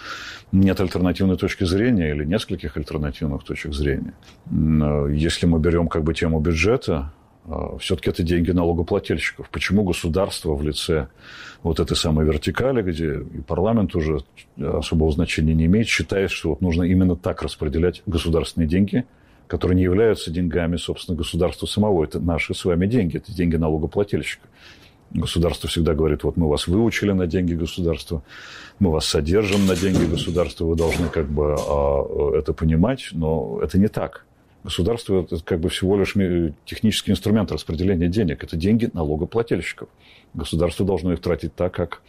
нет 0.52 0.80
альтернативной 0.80 1.36
точки 1.36 1.64
зрения 1.64 2.10
или 2.10 2.24
нескольких 2.24 2.76
альтернативных 2.76 3.42
точек 3.42 3.74
зрения. 3.74 4.14
Если 4.48 5.46
мы 5.46 5.58
берем 5.58 5.88
как 5.88 6.04
бы 6.04 6.14
тему 6.14 6.38
бюджета, 6.38 7.12
все-таки 7.78 8.10
это 8.10 8.22
деньги 8.22 8.50
налогоплательщиков. 8.50 9.48
Почему 9.50 9.84
государство 9.84 10.54
в 10.54 10.62
лице 10.62 11.08
вот 11.66 11.80
этой 11.80 11.96
самой 11.96 12.24
вертикали, 12.24 12.80
где 12.80 13.18
и 13.18 13.40
парламент 13.40 13.96
уже 13.96 14.20
особого 14.56 15.10
значения 15.10 15.52
не 15.52 15.66
имеет, 15.66 15.88
считает, 15.88 16.30
что 16.30 16.50
вот 16.50 16.60
нужно 16.60 16.84
именно 16.84 17.16
так 17.16 17.42
распределять 17.42 18.02
государственные 18.06 18.68
деньги, 18.68 19.04
которые 19.48 19.76
не 19.76 19.82
являются 19.82 20.30
деньгами, 20.30 20.76
собственно, 20.76 21.18
государства 21.18 21.66
самого. 21.66 22.04
Это 22.04 22.20
наши 22.20 22.54
с 22.54 22.64
вами 22.64 22.86
деньги, 22.86 23.16
это 23.16 23.32
деньги 23.32 23.56
налогоплательщика. 23.56 24.46
Государство 25.10 25.68
всегда 25.68 25.94
говорит, 25.94 26.22
вот 26.22 26.36
мы 26.36 26.48
вас 26.48 26.68
выучили 26.68 27.10
на 27.10 27.26
деньги 27.26 27.54
государства, 27.54 28.22
мы 28.78 28.92
вас 28.92 29.06
содержим 29.06 29.66
на 29.66 29.74
деньги 29.74 30.04
государства, 30.04 30.66
вы 30.66 30.76
должны 30.76 31.08
как 31.08 31.28
бы 31.28 31.56
а, 31.58 32.38
это 32.38 32.52
понимать, 32.52 33.08
но 33.10 33.58
это 33.60 33.76
не 33.76 33.88
так. 33.88 34.24
Государство– 34.66 35.22
это 35.22 35.38
как 35.44 35.60
бы 35.60 35.68
всего 35.68 35.96
лишь 35.96 36.14
технический 36.64 37.12
инструмент 37.12 37.52
распределения 37.52 38.08
денег. 38.08 38.42
Это 38.42 38.56
деньги 38.56 38.90
налогоплательщиков. 38.92 39.88
Государство 40.34 40.84
должно 40.84 41.12
их 41.12 41.20
тратить 41.20 41.54
так, 41.54 41.72
как 41.72 42.02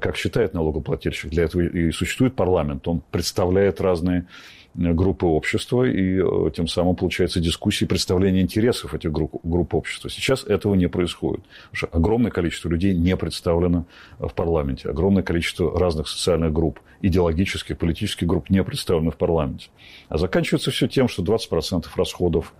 как 0.00 0.16
считает 0.16 0.52
налогоплательщик. 0.52 1.30
Для 1.30 1.44
этого 1.44 1.62
и 1.62 1.90
существует 1.92 2.34
парламент. 2.34 2.86
Он 2.88 3.00
представляет 3.10 3.80
разные 3.80 4.26
группы 4.74 5.26
общества, 5.26 5.84
и 5.84 6.18
э, 6.18 6.50
тем 6.54 6.66
самым 6.66 6.96
получается 6.96 7.40
дискуссии 7.40 7.84
представление 7.84 8.42
интересов 8.42 8.94
этих 8.94 9.12
групп, 9.12 9.34
групп 9.42 9.74
общества. 9.74 10.08
Сейчас 10.08 10.44
этого 10.44 10.74
не 10.74 10.88
происходит. 10.88 11.44
Потому 11.70 11.76
что 11.76 11.86
огромное 11.88 12.30
количество 12.30 12.68
людей 12.68 12.94
не 12.94 13.16
представлено 13.16 13.86
в 14.18 14.32
парламенте. 14.32 14.88
Огромное 14.88 15.22
количество 15.22 15.78
разных 15.78 16.08
социальных 16.08 16.52
групп, 16.52 16.80
идеологических, 17.02 17.76
политических 17.76 18.26
групп 18.26 18.48
не 18.48 18.62
представлены 18.64 19.10
в 19.10 19.16
парламенте. 19.16 19.68
А 20.08 20.16
заканчивается 20.16 20.70
все 20.70 20.88
тем, 20.88 21.08
что 21.08 21.22
20% 21.22 21.86
расходов 21.96 22.54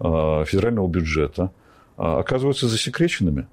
э, 0.00 0.44
федерального 0.46 0.88
бюджета 0.88 1.52
э, 1.96 2.02
оказываются 2.02 2.66
засекреченными. 2.66 3.46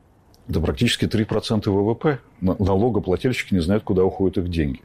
Это 0.47 0.59
практически 0.59 1.05
3% 1.05 1.69
ВВП. 1.69 2.19
Налогоплательщики 2.41 3.53
не 3.53 3.61
знают, 3.61 3.83
куда 3.83 4.03
уходят 4.03 4.39
их 4.39 4.49
деньги. 4.49 4.81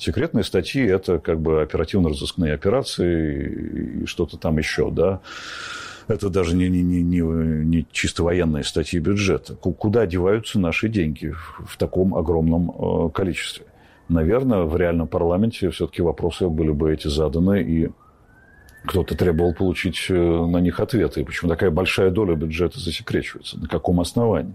Секретные 0.00 0.44
статьи– 0.44 0.82
это 0.86 1.18
как 1.18 1.40
бы 1.40 1.60
оперативно-розыскные 1.60 2.54
операции 2.54 4.00
и 4.02 4.06
что-то 4.06 4.38
там 4.38 4.56
еще, 4.56 4.90
да. 4.90 5.20
Это 6.08 6.30
даже 6.30 6.56
не, 6.56 6.70
не, 6.70 6.82
не, 6.82 7.02
не, 7.02 7.20
не 7.20 7.86
чисто 7.92 8.22
военные 8.22 8.64
статьи 8.64 8.98
бюджета. 8.98 9.56
Куда 9.56 10.06
деваются 10.06 10.58
наши 10.58 10.88
деньги 10.88 11.34
в 11.66 11.76
таком 11.76 12.14
огромном 12.14 12.70
э, 12.70 13.10
количестве? 13.10 13.66
Наверное, 14.08 14.62
в 14.62 14.74
реальном 14.74 15.06
парламенте 15.06 15.68
все-таки 15.68 16.00
вопросы 16.00 16.48
были 16.48 16.70
бы 16.70 16.90
эти 16.94 17.08
заданы, 17.08 17.62
и 17.62 17.90
кто-то 18.86 19.14
требовал 19.14 19.52
получить 19.52 20.06
э, 20.08 20.14
на 20.14 20.62
них 20.62 20.80
ответы. 20.80 21.26
Почему 21.26 21.50
такая 21.50 21.70
большая 21.70 22.10
доля 22.10 22.34
бюджета 22.36 22.80
засекречивается? 22.80 23.60
На 23.60 23.68
каком 23.68 24.00
основании? 24.00 24.54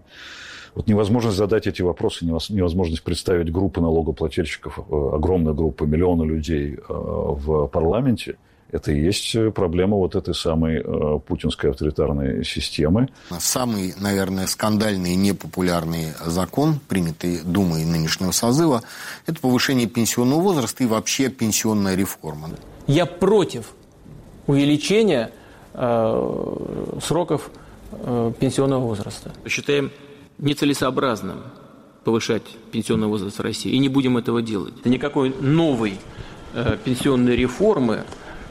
Вот 0.76 0.88
невозможность 0.88 1.38
задать 1.38 1.68
эти 1.68 1.82
вопросы, 1.82 2.26
невозможность 2.26 3.02
представить 3.02 3.52
группы 3.52 3.80
налогоплательщиков, 3.82 4.78
э, 4.80 4.82
огромную 5.14 5.56
группу, 5.56 5.86
миллионы 5.86 6.26
людей 6.26 6.76
э, 6.76 6.80
в 6.88 7.68
парламенте, 7.68 8.36
это 8.72 8.92
и 8.92 9.00
есть 9.00 9.36
проблема 9.54 9.96
вот 9.96 10.16
этой 10.16 10.34
самой 10.34 10.82
э, 10.84 11.20
путинской 11.26 11.70
авторитарной 11.70 12.44
системы. 12.44 13.08
Самый, 13.40 13.94
наверное, 14.02 14.48
скандальный 14.48 15.14
и 15.14 15.16
непопулярный 15.16 16.08
закон, 16.26 16.80
принятый 16.90 17.42
Думой 17.42 17.86
нынешнего 17.86 18.32
созыва, 18.32 18.82
это 19.28 19.40
повышение 19.40 19.88
пенсионного 19.88 20.42
возраста 20.42 20.84
и 20.84 20.88
вообще 20.88 21.30
пенсионная 21.30 21.96
реформа. 21.96 22.50
Я 22.88 23.06
против 23.06 23.74
увеличения 24.46 25.32
э, 25.74 26.98
сроков 27.02 27.52
э, 27.92 28.34
пенсионного 28.40 28.82
возраста. 28.82 29.32
Считаем 29.48 29.92
нецелесообразным 30.38 31.44
повышать 32.04 32.44
пенсионный 32.72 33.08
возраст 33.08 33.40
в 33.40 33.42
России, 33.42 33.72
и 33.72 33.80
не 33.80 33.90
будем 33.90 34.18
этого 34.18 34.42
делать. 34.42 34.86
Никакой 34.86 35.34
новой 35.42 35.98
э, 36.54 36.78
пенсионной 36.84 37.36
реформы 37.36 38.04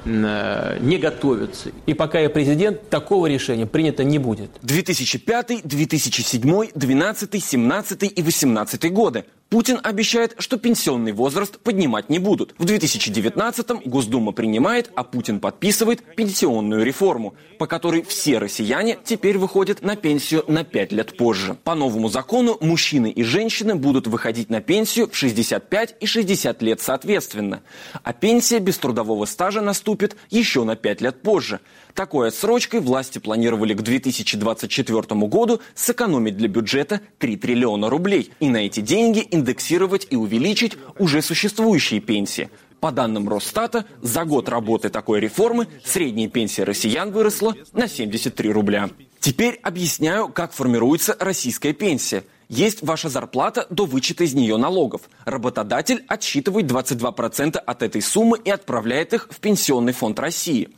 э, 0.05 0.79
не 0.81 0.99
готовится. 0.99 1.71
И 1.87 1.95
пока 1.95 2.19
я 2.19 2.29
президент, 2.29 2.91
такого 2.91 3.27
решения 3.27 3.67
принято 3.67 4.03
не 4.03 4.19
будет. 4.19 4.51
2005, 4.63 5.63
2007, 5.65 6.41
2012, 6.75 7.31
2017 7.31 8.03
и 8.03 8.23
2018 8.23 8.93
годы. 8.93 9.25
Путин 9.55 9.79
обещает, 9.85 10.35
что 10.39 10.57
пенсионный 10.57 11.13
возраст 11.13 11.61
поднимать 11.61 12.11
не 12.11 12.19
будут. 12.19 12.57
В 12.59 12.65
2019-м 12.65 13.83
Госдума 13.85 14.33
принимает, 14.33 14.91
а 14.97 15.05
Путин 15.05 15.39
подписывает 15.39 16.03
пенсионную 16.17 16.85
реформу, 16.85 17.37
по 17.61 17.69
которой 17.69 18.03
все 18.03 18.39
россияне 18.39 18.99
теперь 19.05 19.39
выходят 19.39 19.81
на 19.81 19.95
пенсию 19.95 20.45
на 20.49 20.65
5 20.65 20.91
лет 20.91 21.17
позже. 21.17 21.57
По 21.63 21.77
новому 21.77 22.09
закону 22.09 22.59
мужчины 22.61 23.13
и 23.13 23.23
женщины 23.23 23.77
будут 23.77 24.09
выходить 24.09 24.51
на 24.51 24.61
пенсию 24.61 25.09
в 25.09 25.15
65 25.15 25.99
и 26.01 26.07
60 26.07 26.61
лет 26.61 26.81
соответственно. 26.81 27.63
А 28.03 28.13
пенсия 28.13 28.59
без 28.59 28.77
трудового 28.79 29.25
стажа 29.25 29.61
наступит 29.61 30.17
еще 30.31 30.65
на 30.65 30.75
5 30.75 31.01
лет 31.01 31.23
позже. 31.23 31.61
Такой 31.95 32.27
отсрочкой 32.27 32.81
власти 32.81 33.21
планировали 33.21 33.73
к 33.73 33.83
2024 33.83 35.01
году 35.29 35.61
сэкономить 35.77 36.37
для 36.37 36.49
бюджета 36.49 37.03
3 37.19 37.37
триллиона 37.37 37.89
рублей 37.89 38.33
и 38.41 38.49
на 38.49 38.57
эти 38.57 38.81
деньги 38.81 39.21
индексировать 39.45 40.07
и 40.09 40.17
увеличить 40.17 40.79
уже 40.99 41.21
существующие 41.21 42.01
пенсии. 42.01 42.49
По 42.81 42.91
данным 42.91 43.29
Росстата, 43.29 43.85
за 44.03 44.25
год 44.25 44.49
работы 44.49 44.89
такой 44.89 45.21
реформы 45.21 45.69
средняя 45.85 46.29
пенсия 46.29 46.65
россиян 46.65 47.13
выросла 47.13 47.55
на 47.73 47.87
73 47.89 48.51
рубля. 48.51 48.91
Теперь 49.21 49.61
объясняю, 49.63 50.29
как 50.29 50.53
формируется 50.53 51.17
российская 51.21 51.75
пенсия– 51.75 52.25
есть 52.49 52.83
ваша 52.83 53.09
зарплата 53.09 53.67
до 53.71 53.87
вычета 53.87 54.25
из 54.25 54.35
нее 54.35 54.57
налогов. 54.57 55.03
Работодатель 55.25 56.05
отсчитывает 56.09 56.67
22% 56.67 57.57
от 57.57 57.83
этой 57.83 58.03
суммы 58.03 58.39
и 58.39 58.51
отправляет 58.51 59.15
их 59.15 59.29
в 59.31 59.41
Пенсионный 59.41 59.93
фонд 59.93 60.19
России. 60.21 60.69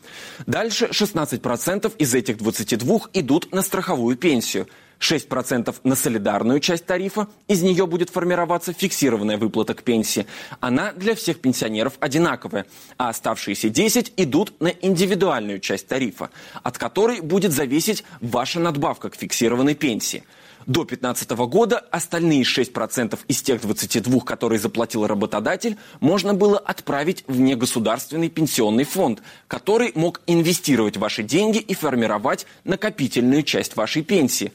Дальше 0.46 0.86
16% 0.86 1.92
из 1.98 2.14
этих 2.14 2.38
22 2.38 3.00
идут 3.14 3.52
на 3.52 3.62
страховую 3.62 4.16
пенсию. 4.16 4.68
6% 5.00 5.74
на 5.84 5.94
солидарную 5.94 6.60
часть 6.60 6.86
тарифа, 6.86 7.28
из 7.48 7.62
нее 7.62 7.86
будет 7.86 8.10
формироваться 8.10 8.72
фиксированная 8.72 9.38
выплата 9.38 9.74
к 9.74 9.82
пенсии. 9.82 10.26
Она 10.60 10.92
для 10.92 11.14
всех 11.14 11.40
пенсионеров 11.40 11.94
одинаковая, 12.00 12.66
а 12.98 13.08
оставшиеся 13.08 13.68
10 13.68 14.14
идут 14.16 14.60
на 14.60 14.68
индивидуальную 14.68 15.60
часть 15.60 15.88
тарифа, 15.88 16.30
от 16.62 16.78
которой 16.78 17.20
будет 17.20 17.52
зависеть 17.52 18.04
ваша 18.20 18.60
надбавка 18.60 19.10
к 19.10 19.16
фиксированной 19.16 19.74
пенсии– 19.74 20.24
до 20.66 20.84
2015 20.84 21.30
года 21.48 21.78
остальные 21.78 22.42
6% 22.42 23.18
из 23.28 23.42
тех 23.42 23.60
22, 23.60 24.20
которые 24.20 24.58
заплатил 24.58 25.06
работодатель, 25.06 25.76
можно 26.00 26.34
было 26.34 26.58
отправить 26.58 27.22
в 27.28 27.38
негосударственный 27.38 28.28
пенсионный 28.28 28.82
фонд, 28.82 29.22
который 29.46 29.92
мог 29.94 30.22
инвестировать 30.26 30.96
ваши 30.96 31.22
деньги 31.22 31.58
и 31.58 31.74
формировать 31.74 32.46
накопительную 32.64 33.44
часть 33.44 33.76
вашей 33.76 34.02
пенсии. 34.02 34.52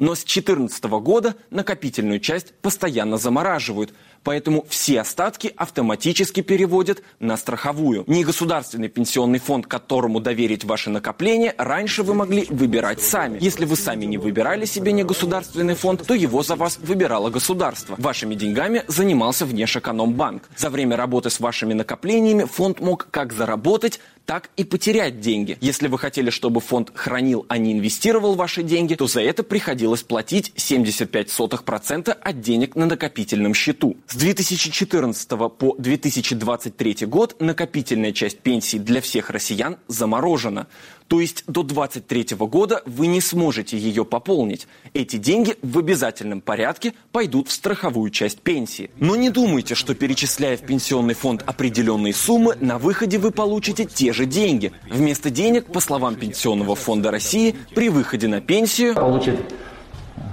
Но 0.00 0.14
с 0.14 0.24
2014 0.24 0.84
года 0.84 1.36
накопительную 1.50 2.18
часть 2.18 2.52
постоянно 2.54 3.16
замораживают– 3.18 3.94
Поэтому 4.22 4.66
все 4.68 5.00
остатки 5.00 5.52
автоматически 5.56 6.42
переводят 6.42 7.02
на 7.20 7.36
страховую. 7.36 8.04
Негосударственный 8.06 8.88
пенсионный 8.88 9.38
фонд, 9.38 9.66
которому 9.66 10.20
доверить 10.20 10.64
ваши 10.64 10.90
накопления, 10.90 11.54
раньше 11.56 12.02
вы 12.02 12.14
могли 12.14 12.46
выбирать 12.50 13.00
сами. 13.00 13.38
Если 13.40 13.64
вы 13.64 13.76
сами 13.76 14.04
не 14.04 14.18
выбирали 14.18 14.64
себе 14.66 14.92
негосударственный 14.92 15.74
фонд, 15.74 16.06
то 16.06 16.14
его 16.14 16.42
за 16.42 16.56
вас 16.56 16.78
выбирало 16.78 17.30
государство. 17.30 17.94
Вашими 17.98 18.34
деньгами 18.34 18.84
занимался 18.88 19.46
Внешэкономбанк. 19.46 20.48
За 20.56 20.70
время 20.70 20.96
работы 20.96 21.30
с 21.30 21.40
вашими 21.40 21.72
накоплениями 21.72 22.44
фонд 22.44 22.80
мог 22.80 23.08
как 23.10 23.32
заработать, 23.32 24.00
так 24.26 24.50
и 24.56 24.62
потерять 24.62 25.20
деньги. 25.20 25.58
Если 25.60 25.88
вы 25.88 25.98
хотели, 25.98 26.30
чтобы 26.30 26.60
фонд 26.60 26.92
хранил, 26.94 27.46
а 27.48 27.58
не 27.58 27.72
инвестировал 27.72 28.36
ваши 28.36 28.62
деньги, 28.62 28.94
то 28.94 29.08
за 29.08 29.22
это 29.22 29.42
приходилось 29.42 30.02
платить 30.02 30.52
75% 30.54 32.10
от 32.10 32.40
денег 32.40 32.76
на 32.76 32.86
накопительном 32.86 33.54
счету. 33.54 33.96
С 34.12 34.16
2014 34.16 35.28
по 35.56 35.76
2023 35.78 37.06
год 37.06 37.36
накопительная 37.38 38.10
часть 38.10 38.40
пенсии 38.40 38.76
для 38.76 39.00
всех 39.00 39.30
россиян 39.30 39.76
заморожена. 39.86 40.66
То 41.06 41.20
есть 41.20 41.44
до 41.46 41.62
2023 41.62 42.36
года 42.38 42.82
вы 42.86 43.06
не 43.06 43.20
сможете 43.20 43.78
ее 43.78 44.04
пополнить. 44.04 44.66
Эти 44.94 45.14
деньги 45.14 45.54
в 45.62 45.78
обязательном 45.78 46.40
порядке 46.40 46.94
пойдут 47.12 47.46
в 47.46 47.52
страховую 47.52 48.10
часть 48.10 48.40
пенсии. 48.40 48.90
Но 48.98 49.14
не 49.14 49.30
думайте, 49.30 49.76
что 49.76 49.94
перечисляя 49.94 50.56
в 50.56 50.62
пенсионный 50.62 51.14
фонд 51.14 51.44
определенные 51.46 52.12
суммы, 52.12 52.56
на 52.58 52.78
выходе 52.78 53.16
вы 53.16 53.30
получите 53.30 53.84
те 53.84 54.12
же 54.12 54.26
деньги. 54.26 54.72
Вместо 54.90 55.30
денег, 55.30 55.66
по 55.66 55.78
словам 55.78 56.16
Пенсионного 56.16 56.74
фонда 56.74 57.12
России, 57.12 57.54
при 57.76 57.88
выходе 57.88 58.26
на 58.26 58.40
пенсию... 58.40 58.96
Получит 58.96 59.38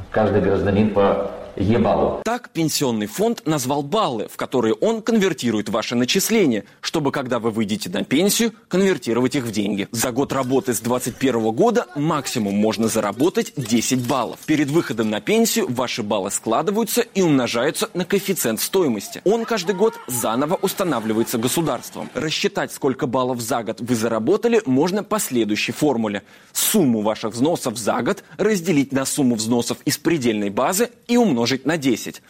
каждый 0.10 0.42
гражданин 0.42 0.96
по 0.96 1.47
Е-баллу. 1.60 2.22
Так 2.24 2.50
пенсионный 2.50 3.08
фонд 3.08 3.42
назвал 3.46 3.82
баллы, 3.82 4.28
в 4.32 4.38
которые 4.38 4.74
он 4.76 5.02
конвертирует 5.02 5.70
ваши 5.70 5.96
начисления, 5.96 6.66
чтобы, 6.82 7.12
когда 7.12 7.40
вы 7.40 7.52
выйдете 7.52 7.90
на 7.90 8.04
пенсию, 8.04 8.54
конвертировать 8.68 9.36
их 9.36 9.46
в 9.46 9.52
деньги. 9.52 9.88
За 9.92 10.12
год 10.12 10.34
работы 10.34 10.74
с 10.74 10.80
2021 10.80 11.52
года 11.52 11.88
максимум 11.96 12.56
можно 12.56 12.88
заработать 12.88 13.54
10 13.56 14.08
баллов. 14.08 14.40
Перед 14.46 14.70
выходом 14.70 15.10
на 15.10 15.20
пенсию 15.20 15.66
ваши 15.70 16.04
баллы 16.04 16.32
складываются 16.32 17.02
и 17.02 17.22
умножаются 17.22 17.90
на 17.94 18.06
коэффициент 18.06 18.62
стоимости. 18.62 19.22
Он 19.26 19.46
каждый 19.46 19.76
год 19.76 19.96
заново 20.08 20.56
устанавливается 20.56 21.38
государством. 21.38 22.10
Рассчитать, 22.14 22.72
сколько 22.72 23.08
баллов 23.08 23.42
за 23.42 23.64
год 23.64 23.82
вы 23.82 23.96
заработали, 23.96 24.62
можно 24.66 25.04
по 25.04 25.20
следующей 25.20 25.72
формуле. 25.72 26.24
Сумму 26.54 27.02
ваших 27.02 27.34
взносов 27.34 27.78
за 27.78 28.02
год 28.02 28.24
разделить 28.38 28.92
на 28.92 29.06
сумму 29.06 29.36
взносов 29.36 29.78
из 29.86 29.98
предельной 29.98 30.50
базы 30.50 30.90
и 31.08 31.18
умножить 31.18 31.47
умножить 31.48 31.66
на 31.66 31.78
10. 31.78 32.22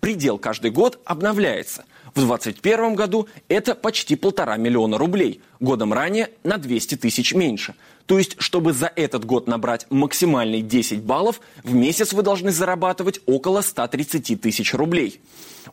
Предел 0.00 0.38
каждый 0.38 0.70
год 0.70 0.98
обновляется. 1.04 1.84
В 2.14 2.20
2021 2.20 2.94
году 2.94 3.28
это 3.48 3.74
почти 3.74 4.16
полтора 4.16 4.56
миллиона 4.56 4.98
рублей, 4.98 5.40
годом 5.60 5.92
ранее 5.92 6.30
на 6.42 6.58
200 6.58 6.96
тысяч 6.96 7.34
меньше. 7.34 7.74
То 8.06 8.18
есть, 8.18 8.36
чтобы 8.38 8.72
за 8.72 8.90
этот 8.96 9.24
год 9.24 9.46
набрать 9.46 9.86
максимальный 9.90 10.62
10 10.62 11.02
баллов, 11.02 11.40
в 11.62 11.74
месяц 11.74 12.12
вы 12.12 12.22
должны 12.22 12.50
зарабатывать 12.50 13.20
около 13.26 13.60
130 13.60 14.40
тысяч 14.40 14.74
рублей. 14.74 15.20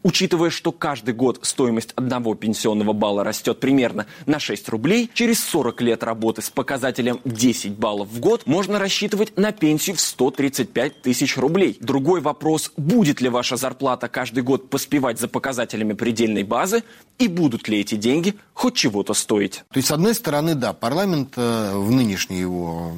Учитывая, 0.04 0.50
что 0.50 0.72
каждый 0.72 1.14
год 1.14 1.40
стоимость 1.42 1.92
одного 1.96 2.36
пенсионного 2.36 2.94
балла 2.94 3.24
растет 3.24 3.60
примерно 3.60 4.06
на 4.26 4.40
6 4.40 4.70
рублей, 4.70 5.10
через 5.14 5.44
40 5.44 5.82
лет 5.82 6.04
работы 6.04 6.42
с 6.42 6.50
показателем 6.50 7.20
10 7.26 7.74
баллов 7.74 8.08
в 8.10 8.20
год 8.20 8.46
можно 8.46 8.80
рассчитывать 8.80 9.38
на 9.38 9.52
пенсию 9.52 9.98
в 9.98 10.00
135 10.00 11.02
тысяч 11.02 11.38
рублей. 11.38 11.78
Другой 11.82 12.22
вопрос, 12.22 12.72
будет 12.78 13.20
ли 13.20 13.30
ваша 13.30 13.58
зарплата 13.58 14.08
каждый 14.08 14.44
год 14.44 14.70
поспевать 14.70 15.20
за 15.20 15.28
показателями 15.28 15.94
предельной 15.94 16.44
базы 16.44 16.84
и 17.18 17.28
будут 17.28 17.68
ли 17.68 17.80
эти 17.80 17.96
деньги 17.96 18.36
хоть 18.54 18.76
чего-то 18.76 19.14
стоить. 19.14 19.64
То 19.72 19.78
есть, 19.78 19.90
с 19.90 19.92
одной 19.92 20.16
стороны, 20.16 20.56
да, 20.56 20.74
парламент 20.74 21.34
э, 21.36 21.74
в 21.76 21.92
нынешней 21.92 22.40
его 22.40 22.94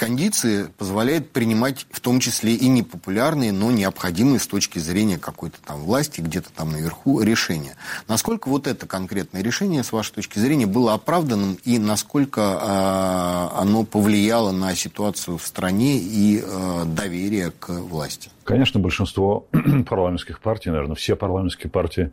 кондиции 0.00 0.64
позволяет 0.78 1.30
принимать 1.30 1.86
в 1.90 2.00
том 2.00 2.20
числе 2.20 2.54
и 2.54 2.68
непопулярные, 2.68 3.52
но 3.52 3.70
необходимые 3.70 4.40
с 4.40 4.46
точки 4.46 4.78
зрения 4.78 5.18
какой-то 5.18 5.58
там 5.62 5.80
власти, 5.80 6.22
где-то 6.22 6.50
там 6.56 6.72
наверху 6.72 7.20
решения. 7.20 7.76
Насколько 8.08 8.48
вот 8.48 8.66
это 8.66 8.86
конкретное 8.86 9.42
решение, 9.42 9.84
с 9.84 9.92
вашей 9.92 10.14
точки 10.14 10.38
зрения, 10.38 10.64
было 10.64 10.94
оправданным 10.94 11.58
и 11.66 11.78
насколько 11.78 12.40
э, 12.40 13.60
оно 13.60 13.84
повлияло 13.84 14.52
на 14.52 14.74
ситуацию 14.74 15.36
в 15.36 15.46
стране 15.46 15.98
и 15.98 16.42
э, 16.42 16.84
доверие 16.86 17.50
к 17.50 17.68
власти? 17.68 18.30
Конечно, 18.44 18.80
большинство 18.80 19.48
парламентских 19.86 20.40
партий, 20.40 20.70
наверное, 20.70 20.96
все 20.96 21.14
парламентские 21.14 21.70
партии 21.70 22.10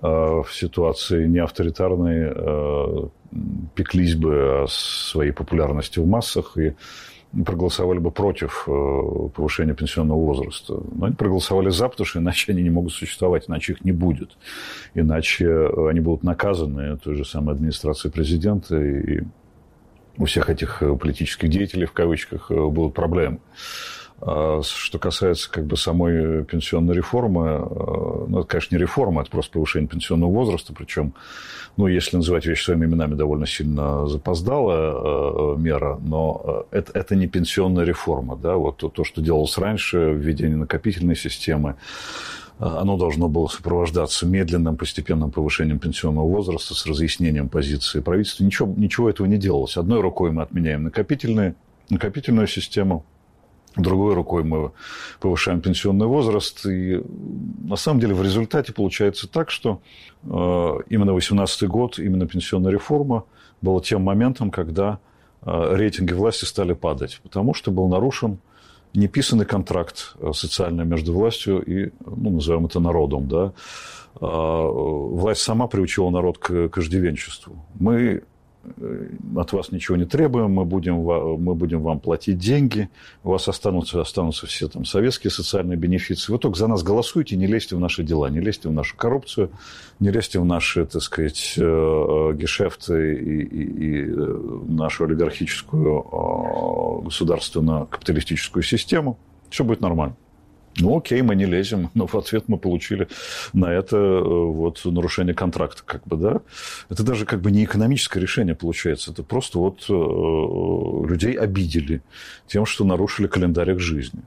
э, 0.00 0.06
в 0.06 0.46
ситуации 0.52 1.26
неавторитарной 1.26 2.32
э, 2.32 3.08
пеклись 3.74 4.14
бы 4.14 4.62
о 4.62 4.66
своей 4.68 5.32
популярности 5.32 5.98
в 5.98 6.06
массах 6.06 6.56
и 6.58 6.76
проголосовали 7.42 7.98
бы 7.98 8.10
против 8.10 8.64
э, 8.66 8.70
повышения 9.34 9.74
пенсионного 9.74 10.18
возраста. 10.18 10.80
Но 10.92 11.06
они 11.06 11.16
проголосовали 11.16 11.70
за, 11.70 11.88
потому 11.88 12.06
что 12.06 12.18
иначе 12.20 12.52
они 12.52 12.62
не 12.62 12.70
могут 12.70 12.92
существовать, 12.92 13.44
иначе 13.48 13.72
их 13.72 13.84
не 13.84 13.92
будет. 13.92 14.36
Иначе 14.94 15.46
э, 15.46 15.88
они 15.88 16.00
будут 16.00 16.22
наказаны 16.22 16.96
той 16.98 17.16
же 17.16 17.24
самой 17.24 17.54
администрацией 17.54 18.12
президента, 18.12 18.80
и 18.80 19.22
у 20.16 20.26
всех 20.26 20.50
этих 20.50 20.82
э, 20.82 20.96
политических 20.96 21.48
деятелей, 21.48 21.86
в 21.86 21.92
кавычках, 21.92 22.50
будут 22.50 22.94
проблемы. 22.94 23.38
А 24.20 24.60
что 24.62 24.98
касается 24.98 25.50
как 25.50 25.66
бы 25.66 25.76
самой 25.76 26.44
пенсионной 26.44 26.94
реформы, 26.94 27.58
ну, 28.28 28.38
это, 28.38 28.48
конечно, 28.48 28.76
не 28.76 28.80
реформа, 28.80 29.22
это 29.22 29.30
просто 29.30 29.52
повышение 29.52 29.88
пенсионного 29.88 30.30
возраста, 30.30 30.72
причем, 30.72 31.14
ну, 31.76 31.88
если 31.88 32.16
называть 32.16 32.46
вещи 32.46 32.64
своими 32.64 32.86
именами, 32.86 33.14
довольно 33.14 33.46
сильно 33.46 34.06
запоздалая 34.06 35.56
мера, 35.56 35.98
но 36.00 36.66
это, 36.70 36.92
это 36.98 37.16
не 37.16 37.26
пенсионная 37.26 37.84
реформа, 37.84 38.36
да, 38.36 38.56
вот 38.56 38.78
то, 38.78 38.88
то, 38.88 39.04
что 39.04 39.20
делалось 39.20 39.58
раньше, 39.58 40.12
введение 40.14 40.56
накопительной 40.56 41.16
системы, 41.16 41.74
оно 42.58 42.96
должно 42.96 43.28
было 43.28 43.48
сопровождаться 43.48 44.26
медленным 44.26 44.76
постепенным 44.76 45.32
повышением 45.32 45.80
пенсионного 45.80 46.28
возраста 46.28 46.72
с 46.74 46.86
разъяснением 46.86 47.48
позиции 47.48 48.00
правительства. 48.00 48.44
Ничего, 48.44 48.72
ничего 48.76 49.10
этого 49.10 49.26
не 49.26 49.38
делалось. 49.38 49.76
Одной 49.76 50.00
рукой 50.00 50.30
мы 50.30 50.42
отменяем 50.42 50.84
накопительные, 50.84 51.56
накопительную 51.90 52.46
систему, 52.46 53.04
другой 53.76 54.14
рукой 54.14 54.44
мы 54.44 54.72
повышаем 55.20 55.60
пенсионный 55.60 56.06
возраст. 56.06 56.64
И 56.66 57.02
на 57.64 57.76
самом 57.76 58.00
деле 58.00 58.14
в 58.14 58.22
результате 58.22 58.72
получается 58.72 59.28
так, 59.28 59.50
что 59.50 59.80
э, 60.22 60.26
именно 60.28 61.12
2018 61.12 61.68
год, 61.68 61.98
именно 61.98 62.26
пенсионная 62.26 62.72
реформа 62.72 63.24
была 63.60 63.80
тем 63.80 64.02
моментом, 64.02 64.50
когда 64.50 64.98
э, 65.42 65.76
рейтинги 65.76 66.12
власти 66.12 66.44
стали 66.44 66.72
падать, 66.72 67.20
потому 67.22 67.54
что 67.54 67.70
был 67.70 67.88
нарушен 67.88 68.38
неписанный 68.94 69.46
контракт 69.46 70.14
э, 70.20 70.30
социальный 70.34 70.84
между 70.84 71.12
властью 71.12 71.62
и, 71.62 71.92
ну, 72.06 72.30
назовем 72.30 72.66
это 72.66 72.80
народом, 72.80 73.28
да. 73.28 73.52
Власть 74.20 75.40
сама 75.40 75.66
приучила 75.66 76.08
народ 76.08 76.38
к, 76.38 76.68
к 76.68 76.78
иждивенчеству. 76.78 77.66
Мы 77.74 78.22
от 79.36 79.52
вас 79.52 79.72
ничего 79.72 79.96
не 79.96 80.04
требуем, 80.04 80.52
мы 80.52 80.64
будем, 80.64 80.96
мы 80.96 81.54
будем 81.54 81.82
вам 81.82 82.00
платить 82.00 82.38
деньги, 82.38 82.88
у 83.22 83.30
вас 83.30 83.48
останутся, 83.48 84.00
останутся 84.00 84.46
все 84.46 84.68
там 84.68 84.84
советские 84.84 85.30
социальные 85.30 85.76
бенефиции. 85.76 86.32
Вы 86.32 86.38
только 86.38 86.58
за 86.58 86.66
нас 86.66 86.82
голосуйте, 86.82 87.36
не 87.36 87.46
лезьте 87.46 87.76
в 87.76 87.80
наши 87.80 88.02
дела, 88.02 88.28
не 88.30 88.40
лезьте 88.40 88.68
в 88.68 88.72
нашу 88.72 88.96
коррупцию, 88.96 89.50
не 90.00 90.10
лезьте 90.10 90.38
в 90.40 90.44
наши, 90.44 90.86
так 90.86 91.02
сказать, 91.02 91.54
э, 91.56 91.62
э, 91.62 92.34
гешефты 92.34 93.14
и, 93.14 93.42
и, 93.42 94.02
и 94.02 94.06
нашу 94.68 95.04
олигархическую 95.04 97.02
государственную 97.04 97.86
капиталистическую 97.86 98.62
систему. 98.62 99.18
Все 99.50 99.64
будет 99.64 99.80
нормально. 99.80 100.16
Ну, 100.80 100.98
окей, 100.98 101.22
мы 101.22 101.36
не 101.36 101.46
лезем, 101.46 101.90
но 101.94 102.06
в 102.06 102.14
ответ 102.14 102.44
мы 102.48 102.58
получили 102.58 103.08
на 103.52 103.72
это 103.72 103.96
э, 103.96 104.22
вот 104.22 104.80
нарушение 104.84 105.34
контракта, 105.34 105.82
как 105.84 106.06
бы, 106.06 106.16
да. 106.16 106.40
Это 106.90 107.02
даже 107.02 107.26
как 107.26 107.40
бы 107.40 107.50
не 107.50 107.64
экономическое 107.64 108.20
решение 108.20 108.54
получается, 108.54 109.12
это 109.12 109.22
просто 109.22 109.58
вот 109.58 109.84
э, 109.88 111.08
людей 111.08 111.34
обидели 111.34 112.02
тем, 112.46 112.66
что 112.66 112.84
нарушили 112.84 113.26
календарь 113.26 113.70
их 113.70 113.80
жизни. 113.80 114.22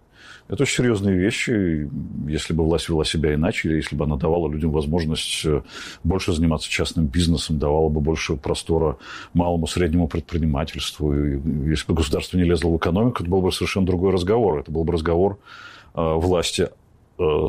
Это 0.48 0.64
очень 0.64 0.78
серьезные 0.78 1.18
вещи. 1.18 1.90
Если 2.26 2.54
бы 2.54 2.64
власть 2.64 2.88
вела 2.88 3.04
себя 3.04 3.34
иначе, 3.34 3.68
или 3.68 3.76
если 3.76 3.98
бы 3.98 4.06
она 4.06 4.16
давала 4.16 4.50
людям 4.50 4.72
возможность 4.72 5.44
э, 5.46 5.62
больше 6.06 6.32
заниматься 6.32 6.70
частным 6.70 7.08
бизнесом, 7.08 7.60
давала 7.60 7.90
бы 7.90 8.00
больше 8.00 8.38
простора 8.38 8.98
малому, 9.34 9.68
среднему 9.68 10.08
предпринимательству, 10.08 11.14
если 11.14 11.88
бы 11.88 11.96
государство 11.96 12.38
не 12.38 12.46
лезло 12.46 12.70
в 12.70 12.78
экономику, 12.78 13.24
это 13.24 13.30
был 13.30 13.42
бы 13.42 13.52
совершенно 13.52 13.86
другой 13.86 14.14
разговор. 14.14 14.60
Это 14.60 14.72
был 14.72 14.86
бы 14.86 14.94
разговор 14.94 15.38
Э, 15.38 15.77
власти 15.98 16.70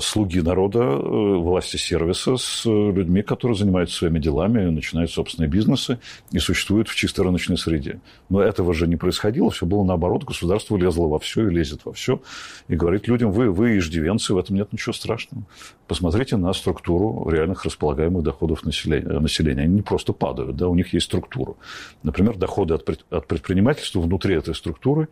слуги 0.00 0.40
народа, 0.40 0.78
э, 0.78 1.37
власти 1.37 1.76
сервиса 1.76 2.37
с 2.37 2.64
людьми, 2.64 3.22
которые 3.22 3.57
занимаются 3.57 3.96
своими 3.96 4.18
делами, 4.18 4.64
начинают 4.70 5.11
собственные 5.11 5.50
бизнесы 5.50 5.98
и 6.33 6.38
существуют 6.38 6.88
в 6.88 6.94
чистой 6.94 7.20
рыночной 7.24 7.59
среде. 7.59 8.00
Но 8.31 8.40
этого 8.40 8.72
же 8.72 8.87
не 8.87 8.96
происходило, 8.96 9.50
все 9.50 9.66
было 9.66 9.85
наоборот, 9.85 10.24
государство 10.24 10.76
лезло 10.76 11.07
во 11.07 11.18
все 11.18 11.48
и 11.48 11.50
лезет 11.50 11.81
во 11.85 11.92
все, 11.92 12.22
и 12.68 12.76
говорит 12.76 13.09
людям, 13.09 13.31
вы, 13.31 13.50
вы 13.50 13.76
иждивенцы, 13.78 14.33
в 14.33 14.38
этом 14.38 14.57
нет 14.57 14.72
ничего 14.72 14.94
страшного. 14.94 15.44
Посмотрите 15.87 16.37
на 16.37 16.52
структуру 16.54 17.28
реальных 17.31 17.64
располагаемых 17.64 18.22
доходов 18.22 18.64
населения. 18.64 19.20
населения. 19.20 19.62
Они 19.62 19.74
не 19.74 19.83
просто 19.83 20.12
падают, 20.12 20.57
да, 20.57 20.68
у 20.68 20.74
них 20.74 20.94
есть 20.94 21.07
структура. 21.07 21.54
Например, 22.02 22.37
доходы 22.37 22.74
от, 22.74 22.88
от 23.11 23.26
предпринимательства 23.26 24.00
внутри 24.00 24.35
этой 24.35 24.54
структуры 24.54 25.09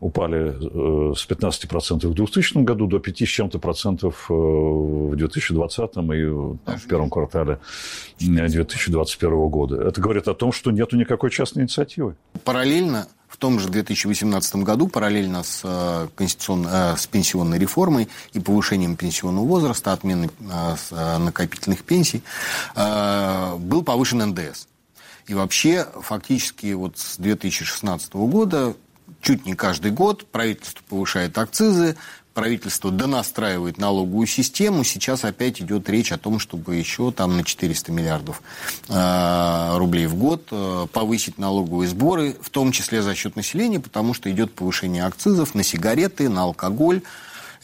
упали 0.00 0.50
э, 0.50 1.14
с 1.14 1.28
15% 1.28 2.06
в 2.06 2.14
2000 2.14 2.58
году 2.58 2.86
до 2.86 2.98
5 3.00 3.20
с 3.20 3.28
чем-то 3.28 3.58
процентов 3.58 3.97
э, 3.97 3.97
в 4.02 5.16
2020 5.16 5.96
и 5.96 6.24
в 6.24 6.88
первом 6.88 7.10
квартале 7.10 7.58
2021 8.18 9.48
года. 9.48 9.82
Это 9.82 10.00
говорит 10.00 10.28
о 10.28 10.34
том, 10.34 10.52
что 10.52 10.70
нет 10.70 10.92
никакой 10.92 11.30
частной 11.30 11.62
инициативы. 11.62 12.14
Параллельно 12.44 13.08
в 13.28 13.36
том 13.36 13.60
же 13.60 13.68
2018 13.68 14.56
году, 14.56 14.88
параллельно 14.88 15.42
с, 15.42 15.60
э, 15.62 16.08
конституционной, 16.16 16.70
э, 16.72 16.96
с 16.96 17.06
пенсионной 17.06 17.58
реформой 17.58 18.08
и 18.32 18.40
повышением 18.40 18.96
пенсионного 18.96 19.44
возраста, 19.44 19.92
отменой 19.92 20.30
накопительных 21.18 21.84
пенсий, 21.84 22.22
был 22.74 23.82
повышен 23.82 24.18
НДС. 24.18 24.66
И 25.28 25.34
вообще, 25.34 25.86
фактически, 26.00 26.72
вот 26.72 26.98
с 26.98 27.18
2016 27.18 28.26
года 28.26 28.74
чуть 29.20 29.46
не 29.46 29.54
каждый 29.54 29.90
год 29.90 30.26
правительство 30.26 30.82
повышает 30.88 31.36
акцизы, 31.36 31.96
правительство 32.38 32.92
донастраивает 32.92 33.78
налоговую 33.78 34.28
систему. 34.28 34.84
Сейчас 34.84 35.24
опять 35.24 35.60
идет 35.60 35.88
речь 35.90 36.12
о 36.12 36.18
том, 36.18 36.38
чтобы 36.38 36.76
еще 36.76 37.10
там 37.10 37.36
на 37.36 37.42
400 37.42 37.90
миллиардов 37.90 38.42
э, 38.88 39.76
рублей 39.76 40.06
в 40.06 40.14
год 40.14 40.46
э, 40.52 40.86
повысить 40.92 41.36
налоговые 41.38 41.88
сборы, 41.88 42.36
в 42.40 42.48
том 42.50 42.70
числе 42.70 43.02
за 43.02 43.16
счет 43.16 43.34
населения, 43.34 43.80
потому 43.80 44.14
что 44.14 44.30
идет 44.30 44.54
повышение 44.54 45.04
акцизов 45.04 45.56
на 45.56 45.64
сигареты, 45.64 46.28
на 46.28 46.42
алкоголь. 46.42 47.02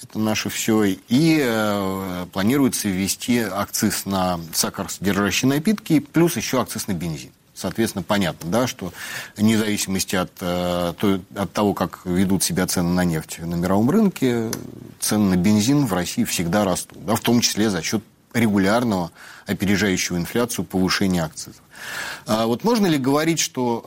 Это 0.03 0.19
наше 0.19 0.49
все. 0.49 0.83
И 0.83 1.41
э, 1.41 2.27
планируется 2.33 2.89
ввести 2.89 3.39
акциз 3.39 4.07
на 4.07 4.41
сахаросодержащие 4.53 5.49
напитки, 5.49 6.01
плюс 6.01 6.37
еще 6.37 6.61
акциз 6.61 6.89
на 6.89 6.95
бензин. 6.95 7.31
Соответственно, 7.55 8.03
понятно, 8.03 8.51
да, 8.51 8.67
что 8.67 8.93
вне 9.37 9.57
зависимости 9.57 10.17
от, 10.17 10.33
э, 10.41 10.93
от 11.37 11.53
того, 11.53 11.73
как 11.73 12.01
ведут 12.05 12.43
себя 12.43 12.67
цены 12.67 12.91
на 12.91 13.05
нефть 13.05 13.39
на 13.39 13.55
мировом 13.55 13.91
рынке, 13.91 14.51
цены 14.99 15.37
на 15.37 15.37
бензин 15.37 15.87
в 15.87 15.93
России 15.93 16.25
всегда 16.25 16.65
растут, 16.65 17.05
да, 17.05 17.15
в 17.15 17.21
том 17.21 17.41
числе 17.41 17.71
за 17.71 17.81
счет 17.81 18.03
регулярного, 18.33 19.13
опережающего 19.47 20.17
инфляцию 20.17 20.65
повышения 20.65 21.23
акцизов. 21.23 21.63
А 22.27 22.47
вот 22.47 22.65
можно 22.65 22.87
ли 22.87 22.99
говорить, 22.99 23.39
что 23.39 23.85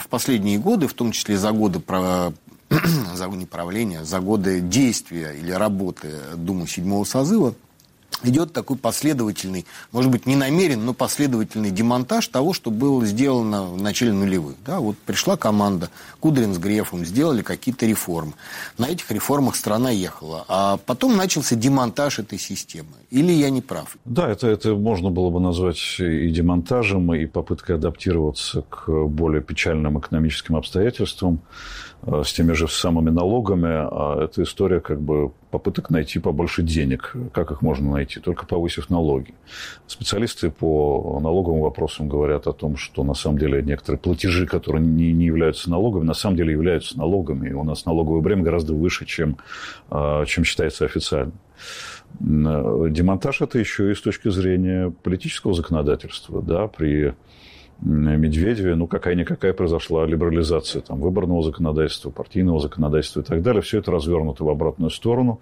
э, 0.00 0.02
в 0.02 0.08
последние 0.08 0.58
годы, 0.58 0.88
в 0.88 0.94
том 0.94 1.12
числе 1.12 1.36
за 1.36 1.52
годы 1.52 1.80
про, 1.80 2.32
за 3.14 3.26
не 3.26 3.44
правления, 3.44 4.04
за 4.04 4.20
годы 4.20 4.60
действия 4.60 5.32
или 5.32 5.52
работы 5.52 6.12
Думы 6.36 6.66
седьмого 6.66 7.04
созыва, 7.04 7.54
идет 8.22 8.52
такой 8.52 8.76
последовательный, 8.76 9.66
может 9.92 10.10
быть, 10.10 10.26
не 10.26 10.36
намерен, 10.36 10.84
но 10.84 10.94
последовательный 10.94 11.70
демонтаж 11.70 12.28
того, 12.28 12.52
что 12.52 12.70
было 12.70 13.04
сделано 13.04 13.64
в 13.64 13.82
начале 13.82 14.12
нулевых. 14.12 14.56
Да, 14.64 14.80
вот 14.80 14.96
пришла 14.98 15.36
команда, 15.36 15.90
Кудрин 16.20 16.54
с 16.54 16.58
Грефом, 16.58 17.04
сделали 17.04 17.42
какие-то 17.42 17.86
реформы. 17.86 18.32
На 18.78 18.86
этих 18.86 19.10
реформах 19.10 19.56
страна 19.56 19.90
ехала. 19.90 20.44
А 20.48 20.78
потом 20.78 21.16
начался 21.16 21.56
демонтаж 21.56 22.18
этой 22.18 22.38
системы. 22.38 22.88
Или 23.10 23.32
я 23.32 23.50
не 23.50 23.60
прав? 23.60 23.96
Да, 24.04 24.28
это, 24.28 24.48
это 24.48 24.74
можно 24.74 25.10
было 25.10 25.30
бы 25.30 25.40
назвать 25.40 25.96
и 25.98 26.30
демонтажем, 26.30 27.14
и 27.14 27.26
попыткой 27.26 27.76
адаптироваться 27.76 28.62
к 28.62 28.90
более 29.06 29.42
печальным 29.42 29.98
экономическим 29.98 30.56
обстоятельствам. 30.56 31.40
Э, 32.06 32.22
с 32.24 32.32
теми 32.32 32.52
же 32.52 32.68
самыми 32.68 33.10
налогами, 33.10 33.70
а 33.70 34.24
это 34.24 34.42
история 34.42 34.80
как 34.80 35.00
бы 35.00 35.32
попыток 35.50 35.90
найти 35.90 36.18
побольше 36.18 36.62
денег. 36.62 37.14
Как 37.32 37.50
их 37.50 37.62
можно 37.62 37.92
найти? 37.92 38.20
Только 38.20 38.46
повысив 38.46 38.90
налоги. 38.90 39.34
Специалисты 39.86 40.50
по 40.50 41.18
налоговым 41.22 41.60
вопросам 41.62 42.08
говорят 42.08 42.46
о 42.46 42.52
том, 42.52 42.76
что 42.76 43.04
на 43.04 43.14
самом 43.14 43.38
деле 43.38 43.62
некоторые 43.62 43.98
платежи, 43.98 44.46
которые 44.46 44.84
не, 44.84 45.12
не 45.12 45.26
являются 45.26 45.70
налогами, 45.70 46.04
на 46.04 46.14
самом 46.14 46.36
деле 46.36 46.52
являются 46.52 46.98
налогами. 46.98 47.48
И 47.48 47.52
у 47.52 47.64
нас 47.64 47.86
налоговое 47.86 48.20
бремя 48.20 48.42
гораздо 48.42 48.74
выше, 48.74 49.06
чем, 49.06 49.38
э, 49.90 50.24
чем 50.26 50.44
считается 50.44 50.84
официально. 50.84 51.32
Э, 52.20 52.86
демонтаж 52.90 53.40
это 53.40 53.58
еще 53.58 53.90
и 53.90 53.94
с 53.94 54.02
точки 54.02 54.28
зрения 54.28 54.92
политического 55.02 55.54
законодательства. 55.54 56.42
Да, 56.42 56.66
при 56.66 57.14
Медведеве, 57.84 58.74
ну, 58.74 58.86
какая-никакая 58.86 59.52
произошла 59.52 60.06
либерализация 60.06 60.80
там, 60.80 61.00
выборного 61.00 61.42
законодательства, 61.42 62.10
партийного 62.10 62.58
законодательства 62.58 63.20
и 63.20 63.24
так 63.24 63.42
далее. 63.42 63.60
Все 63.60 63.78
это 63.78 63.92
развернуто 63.92 64.44
в 64.44 64.48
обратную 64.48 64.90
сторону. 64.90 65.40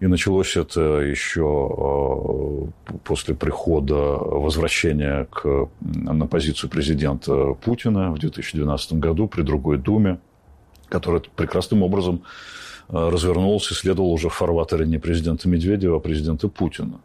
И 0.00 0.06
началось 0.06 0.56
это 0.56 1.00
еще 1.00 2.70
э, 2.88 2.96
после 3.04 3.34
прихода, 3.34 3.94
возвращения 3.94 5.26
к, 5.30 5.68
на 5.80 6.26
позицию 6.26 6.70
президента 6.70 7.54
Путина 7.54 8.12
в 8.12 8.18
2012 8.18 8.92
году 8.94 9.26
при 9.26 9.42
другой 9.42 9.78
Думе, 9.78 10.20
которая 10.88 11.22
прекрасным 11.34 11.82
образом 11.82 12.22
э, 12.88 13.08
развернулась 13.08 13.70
и 13.72 13.74
следовала 13.74 14.10
уже 14.10 14.28
в 14.28 14.34
фарватере 14.34 14.86
не 14.86 14.98
президента 14.98 15.48
Медведева, 15.48 15.96
а 15.96 16.00
президента 16.00 16.48
Путина. 16.48 17.00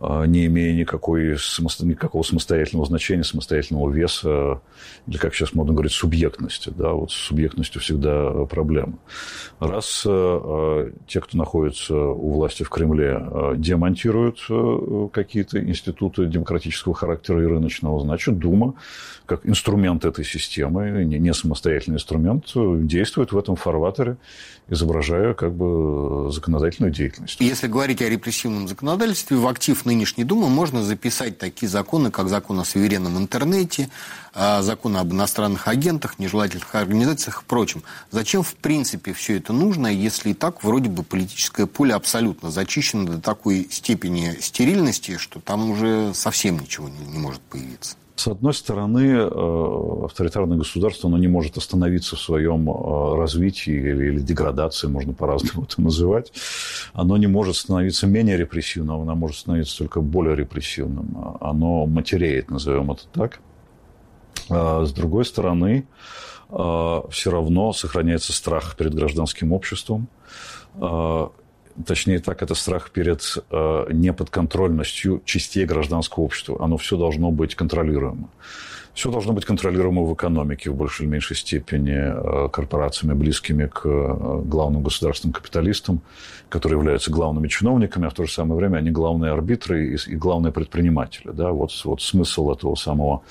А, 0.00 0.24
не 0.24 0.46
имея 0.46 0.74
никакой, 0.74 1.36
никакого 1.80 2.22
самостоятельного 2.22 2.86
значения, 2.86 3.24
самостоятельного 3.24 3.90
веса, 3.90 4.60
или, 5.06 5.16
как 5.16 5.34
сейчас 5.34 5.54
модно 5.54 5.74
говорить, 5.74 5.92
субъектности. 5.92 6.72
Да? 6.76 6.92
Вот 6.92 7.12
с 7.12 7.14
субъектностью 7.14 7.80
всегда 7.80 8.30
проблема. 8.46 8.98
Раз 9.60 10.02
э, 10.04 10.90
те, 11.06 11.20
кто 11.20 11.38
находится 11.38 11.96
у 11.96 12.32
власти 12.32 12.64
в 12.64 12.70
Кремле, 12.70 13.18
э, 13.20 13.54
демонтируют 13.56 14.38
э, 14.50 15.08
какие-то 15.12 15.60
институты 15.60 16.26
демократического 16.26 16.94
характера 16.94 17.42
и 17.42 17.46
рыночного, 17.46 18.00
значит, 18.00 18.38
Дума, 18.38 18.74
как 19.26 19.46
инструмент 19.46 20.04
этой 20.04 20.24
системы, 20.24 21.04
не 21.04 21.32
самостоятельный 21.32 21.96
инструмент, 21.96 22.46
действует 22.86 23.32
в 23.32 23.38
этом 23.38 23.54
фарватере, 23.56 24.16
изображая 24.72 25.34
как 25.34 25.52
бы 25.52 26.30
законодательную 26.32 26.92
деятельность. 26.92 27.36
Если 27.40 27.66
говорить 27.66 28.00
о 28.00 28.08
репрессивном 28.08 28.68
законодательстве, 28.68 29.36
в 29.36 29.46
актив 29.46 29.84
нынешней 29.84 30.24
Думы 30.24 30.48
можно 30.48 30.82
записать 30.82 31.38
такие 31.38 31.68
законы, 31.68 32.10
как 32.10 32.28
закон 32.28 32.58
о 32.58 32.64
суверенном 32.64 33.18
интернете, 33.18 33.90
а, 34.34 34.62
закон 34.62 34.96
об 34.96 35.12
иностранных 35.12 35.68
агентах, 35.68 36.18
нежелательных 36.18 36.74
организациях 36.74 37.42
и 37.42 37.44
прочем. 37.46 37.82
Зачем, 38.10 38.42
в 38.42 38.54
принципе, 38.54 39.12
все 39.12 39.36
это 39.36 39.52
нужно, 39.52 39.88
если 39.88 40.30
и 40.30 40.34
так 40.34 40.64
вроде 40.64 40.88
бы 40.88 41.02
политическое 41.02 41.66
поле 41.66 41.94
абсолютно 41.94 42.50
зачищено 42.50 43.04
до 43.04 43.20
такой 43.20 43.68
степени 43.70 44.38
стерильности, 44.40 45.18
что 45.18 45.40
там 45.40 45.70
уже 45.70 46.14
совсем 46.14 46.58
ничего 46.58 46.88
не, 46.88 47.04
не 47.12 47.18
может 47.18 47.42
появиться? 47.42 47.96
С 48.14 48.26
одной 48.26 48.52
стороны, 48.52 49.06
э, 49.16 50.04
авторитарное 50.04 50.58
государство 50.58 51.08
оно 51.08 51.18
не 51.18 51.28
может 51.28 51.56
остановиться 51.56 52.14
в 52.14 52.20
своем 52.20 52.68
э, 52.68 53.16
развитии 53.16 53.72
или, 53.72 54.20
деградации, 54.20 54.86
можно 54.86 55.14
по-разному 55.14 55.64
это 55.64 55.80
называть. 55.80 56.32
Оно 56.92 57.16
не 57.16 57.26
может 57.26 57.56
становиться 57.56 58.06
менее 58.06 58.36
репрессивным, 58.36 59.00
оно 59.00 59.14
может 59.14 59.38
становиться 59.38 59.78
только 59.78 60.00
более 60.00 60.36
репрессивным. 60.36 61.36
Оно 61.40 61.86
матереет, 61.86 62.50
назовем 62.50 62.90
это 62.90 63.06
так. 63.12 63.40
А 64.50 64.84
с 64.84 64.92
другой 64.92 65.24
стороны, 65.24 65.86
э, 66.50 67.00
все 67.10 67.30
равно 67.30 67.72
сохраняется 67.72 68.32
страх 68.34 68.76
перед 68.76 68.94
гражданским 68.94 69.52
обществом 69.52 70.08
точнее 71.86 72.18
так, 72.18 72.42
это 72.42 72.54
страх 72.54 72.90
перед 72.90 73.36
э, 73.50 73.86
неподконтрольностью 73.92 75.22
частей 75.24 75.64
гражданского 75.64 76.24
общества. 76.24 76.56
Оно 76.60 76.76
все 76.76 76.96
должно 76.96 77.30
быть 77.30 77.54
контролируемо. 77.54 78.28
Все 78.94 79.10
должно 79.10 79.32
быть 79.32 79.46
контролируемо 79.46 80.04
в 80.04 80.12
экономике 80.12 80.70
в 80.70 80.74
большей 80.74 81.04
или 81.04 81.12
меньшей 81.12 81.34
степени 81.34 81.94
э, 81.94 82.48
корпорациями, 82.50 83.14
близкими 83.14 83.66
к 83.66 83.86
э, 83.86 84.42
главным 84.44 84.82
государственным 84.82 85.32
капиталистам, 85.32 86.02
которые 86.50 86.78
являются 86.78 87.10
главными 87.10 87.48
чиновниками, 87.48 88.06
а 88.06 88.10
в 88.10 88.14
то 88.14 88.26
же 88.26 88.32
самое 88.32 88.58
время 88.60 88.78
они 88.78 88.90
главные 88.90 89.32
арбитры 89.32 89.96
и, 89.96 90.14
главные 90.14 90.52
предприниматели. 90.52 91.30
Да? 91.30 91.52
Вот, 91.52 91.70
вот 91.84 92.02
смысл 92.02 92.52
этого 92.52 92.74
самого 92.74 93.22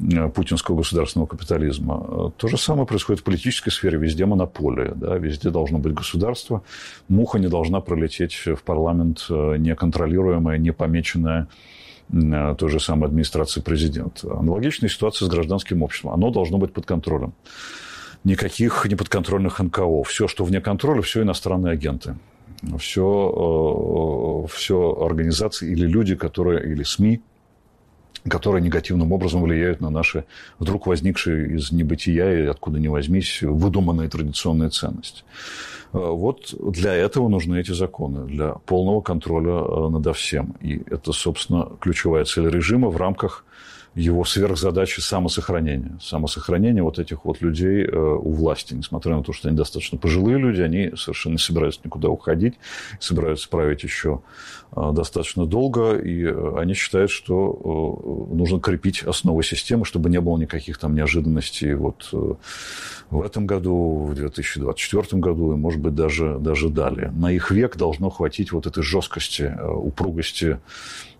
э, 0.00 0.28
путинского 0.28 0.76
государственного 0.76 1.28
капитализма. 1.28 2.32
То 2.36 2.48
же 2.48 2.58
самое 2.58 2.86
происходит 2.86 3.22
в 3.22 3.24
политической 3.24 3.70
сфере. 3.70 3.96
Везде 3.96 4.26
монополия, 4.26 4.92
да? 4.94 5.16
везде 5.16 5.48
должно 5.48 5.78
быть 5.78 5.94
государство. 5.94 6.62
Муха 7.08 7.38
не 7.38 7.48
должна 7.48 7.80
пролететь 7.80 8.34
в 8.34 8.62
парламент 8.62 9.24
неконтролируемая, 9.30 10.58
не 10.58 10.74
помеченная 10.74 11.44
Э, 11.44 11.75
той 12.10 12.68
же 12.68 12.80
самой 12.80 13.08
администрации 13.08 13.60
президента. 13.60 14.32
Аналогичная 14.38 14.88
ситуация 14.88 15.26
с 15.26 15.28
гражданским 15.28 15.82
обществом. 15.82 16.12
Оно 16.12 16.30
должно 16.30 16.58
быть 16.58 16.72
под 16.72 16.86
контролем. 16.86 17.32
Никаких 18.24 18.86
неподконтрольных 18.86 19.58
НКО. 19.60 20.02
Все, 20.04 20.28
что 20.28 20.44
вне 20.44 20.60
контроля, 20.60 21.02
все 21.02 21.22
иностранные 21.22 21.72
агенты. 21.72 22.16
Все, 22.78 24.44
э, 24.44 24.52
все 24.52 24.98
организации 25.00 25.70
или 25.70 25.86
люди, 25.86 26.14
которые, 26.14 26.72
или 26.72 26.82
СМИ, 26.82 27.20
которые 28.28 28.62
негативным 28.62 29.12
образом 29.12 29.42
влияют 29.42 29.80
на 29.80 29.90
наши 29.90 30.24
вдруг 30.58 30.86
возникшие 30.86 31.56
из 31.56 31.72
небытия 31.72 32.44
и 32.44 32.46
откуда 32.46 32.78
ни 32.78 32.88
возьмись 32.88 33.42
выдуманные 33.42 34.08
традиционные 34.08 34.70
ценности. 34.70 35.22
Э, 35.92 35.98
вот 35.98 36.54
для 36.60 36.94
этого 36.94 37.28
нужны 37.28 37.60
эти 37.60 37.72
законы, 37.72 38.26
для 38.26 38.52
полного 38.66 39.00
контроля 39.00 39.64
э, 39.64 39.88
над 39.90 40.16
всем. 40.16 40.56
И 40.60 40.82
это, 40.90 41.12
собственно, 41.12 41.68
ключевая 41.80 42.24
цель 42.24 42.48
режима 42.48 42.88
в 42.88 42.96
рамках 42.96 43.44
его 43.96 44.26
сверхзадачи 44.26 45.00
самосохранения. 45.00 45.98
Самосохранение 46.02 46.82
вот 46.82 46.98
этих 46.98 47.24
вот 47.24 47.40
людей 47.40 47.82
э, 47.82 47.96
у 47.96 48.30
власти. 48.30 48.74
Несмотря 48.74 49.16
на 49.16 49.22
то, 49.22 49.32
что 49.32 49.48
они 49.48 49.56
достаточно 49.56 49.96
пожилые 49.96 50.36
люди, 50.38 50.60
они 50.60 50.92
совершенно 50.96 51.32
не 51.32 51.38
собираются 51.38 51.80
никуда 51.82 52.10
уходить, 52.10 52.54
собираются 53.00 53.48
править 53.48 53.84
еще 53.84 54.20
э, 54.72 54.92
достаточно 54.92 55.46
долго, 55.46 55.96
и 55.96 56.24
э, 56.24 56.54
они 56.58 56.74
считают, 56.74 57.10
что 57.10 58.28
нужно 58.30 58.60
крепить 58.60 59.02
основы 59.02 59.42
системы, 59.42 59.86
чтобы 59.86 60.10
не 60.10 60.20
было 60.20 60.36
никаких 60.36 60.76
там 60.76 60.94
неожиданностей 60.94 61.72
вот 61.72 62.10
в 63.10 63.22
этом 63.22 63.46
году, 63.46 64.08
в 64.10 64.14
2024 64.14 65.20
году 65.22 65.54
и, 65.54 65.56
может 65.56 65.80
быть, 65.80 65.94
даже, 65.94 66.38
даже 66.38 66.68
далее. 66.68 67.10
На 67.12 67.32
их 67.32 67.50
век 67.50 67.76
должно 67.76 68.10
хватить 68.10 68.52
вот 68.52 68.66
этой 68.66 68.82
жесткости, 68.82 69.56
упругости 69.62 70.58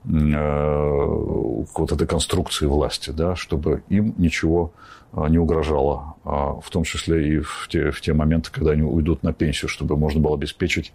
вот 0.07 1.93
этой 1.93 2.07
конструкции 2.07 2.67
власти, 2.67 3.11
да, 3.11 3.35
чтобы 3.35 3.83
им 3.89 4.15
ничего 4.19 4.73
э, 5.13 5.27
не 5.29 5.39
угрожало, 5.39 6.15
а 6.25 6.61
в 6.61 6.71
том 6.71 6.85
числе 6.85 7.37
и 7.37 7.41
в 7.41 7.67
те, 7.69 7.91
в 7.91 8.01
те 8.01 8.13
моменты, 8.13 8.51
когда 8.53 8.71
они 8.71 8.83
уйдут 8.83 9.25
на 9.25 9.33
пенсию, 9.33 9.69
чтобы 9.69 9.97
можно 9.97 10.21
было 10.21 10.37
обеспечить 10.37 10.93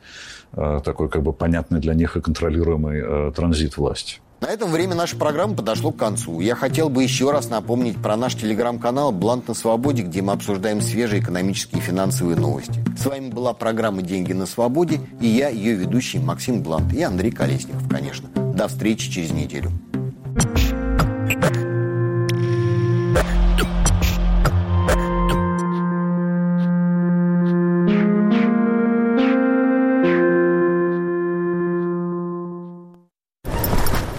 э, 0.54 0.80
такой 0.84 1.10
как 1.10 1.24
бы 1.24 1.34
понятный 1.34 1.82
для 1.82 1.94
них 1.94 2.16
и 2.16 2.22
контролируемый 2.22 3.32
транзит 3.34 3.78
власти. 3.78 4.22
На 4.42 4.48
этом 4.48 4.72
время 4.72 4.96
нашей 4.96 5.20
программы 5.20 5.56
подошло 5.56 5.92
к 5.92 5.98
концу. 5.98 6.40
Я 6.40 6.56
хотел 6.56 6.90
бы 6.90 7.04
еще 7.04 7.30
раз 7.30 7.50
напомнить 7.50 8.02
про 8.02 8.18
наш 8.18 8.34
телеграм-канал 8.34 9.12
«Блант 9.12 9.48
на 9.48 9.54
свободе», 9.54 10.02
где 10.02 10.24
мы 10.24 10.34
обсуждаем 10.34 10.82
свежие 10.82 11.22
экономические 11.22 11.80
и 11.80 11.84
финансовые 11.84 12.38
новости. 12.38 12.84
С 12.98 13.06
вами 13.06 13.30
была 13.30 13.54
программа 13.54 14.02
«Деньги 14.02 14.34
на 14.34 14.48
свободе» 14.48 15.00
и 15.20 15.28
я, 15.28 15.50
ее 15.50 15.76
ведущий 15.76 16.18
Максим 16.18 16.64
Блант 16.64 16.92
и 16.92 17.04
Андрей 17.04 17.30
Колесников, 17.30 17.88
конечно. 17.88 18.30
До 18.54 18.68
встречи 18.68 19.10
через 19.10 19.32
неделю. 19.32 19.72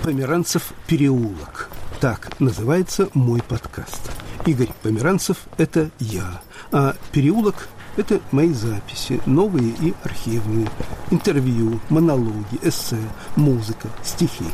Померанцев 0.03 0.73
переулок. 0.87 1.71
Так 2.01 2.41
называется 2.41 3.09
мой 3.15 3.41
подкаст. 3.43 4.11
Игорь 4.47 4.71
Померанцев– 4.83 5.37
это 5.59 5.91
я, 6.01 6.41
а 6.73 6.95
переулок– 7.13 7.69
это 7.97 8.21
мои 8.31 8.53
записи, 8.53 9.21
новые 9.27 9.71
и 9.71 9.95
архивные, 10.05 10.69
интервью, 11.11 11.81
монологи, 11.89 12.59
эссе, 12.63 12.99
музыка, 13.37 13.89
стихи. 14.03 14.47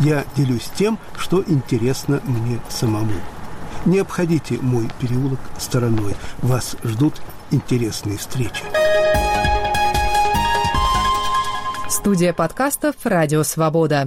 Я 0.00 0.24
делюсь 0.36 0.70
тем, 0.76 0.98
что 1.16 1.42
интересно 1.46 2.20
мне 2.24 2.60
самому. 2.68 3.12
Не 3.84 3.98
обходите 3.98 4.58
мой 4.60 4.88
переулок 5.00 5.40
стороной. 5.58 6.14
Вас 6.42 6.76
ждут 6.84 7.20
интересные 7.50 8.18
встречи. 8.18 8.64
Студия 11.88 12.32
подкастов 12.32 12.94
«Радио 13.04 13.42
Свобода». 13.42 13.96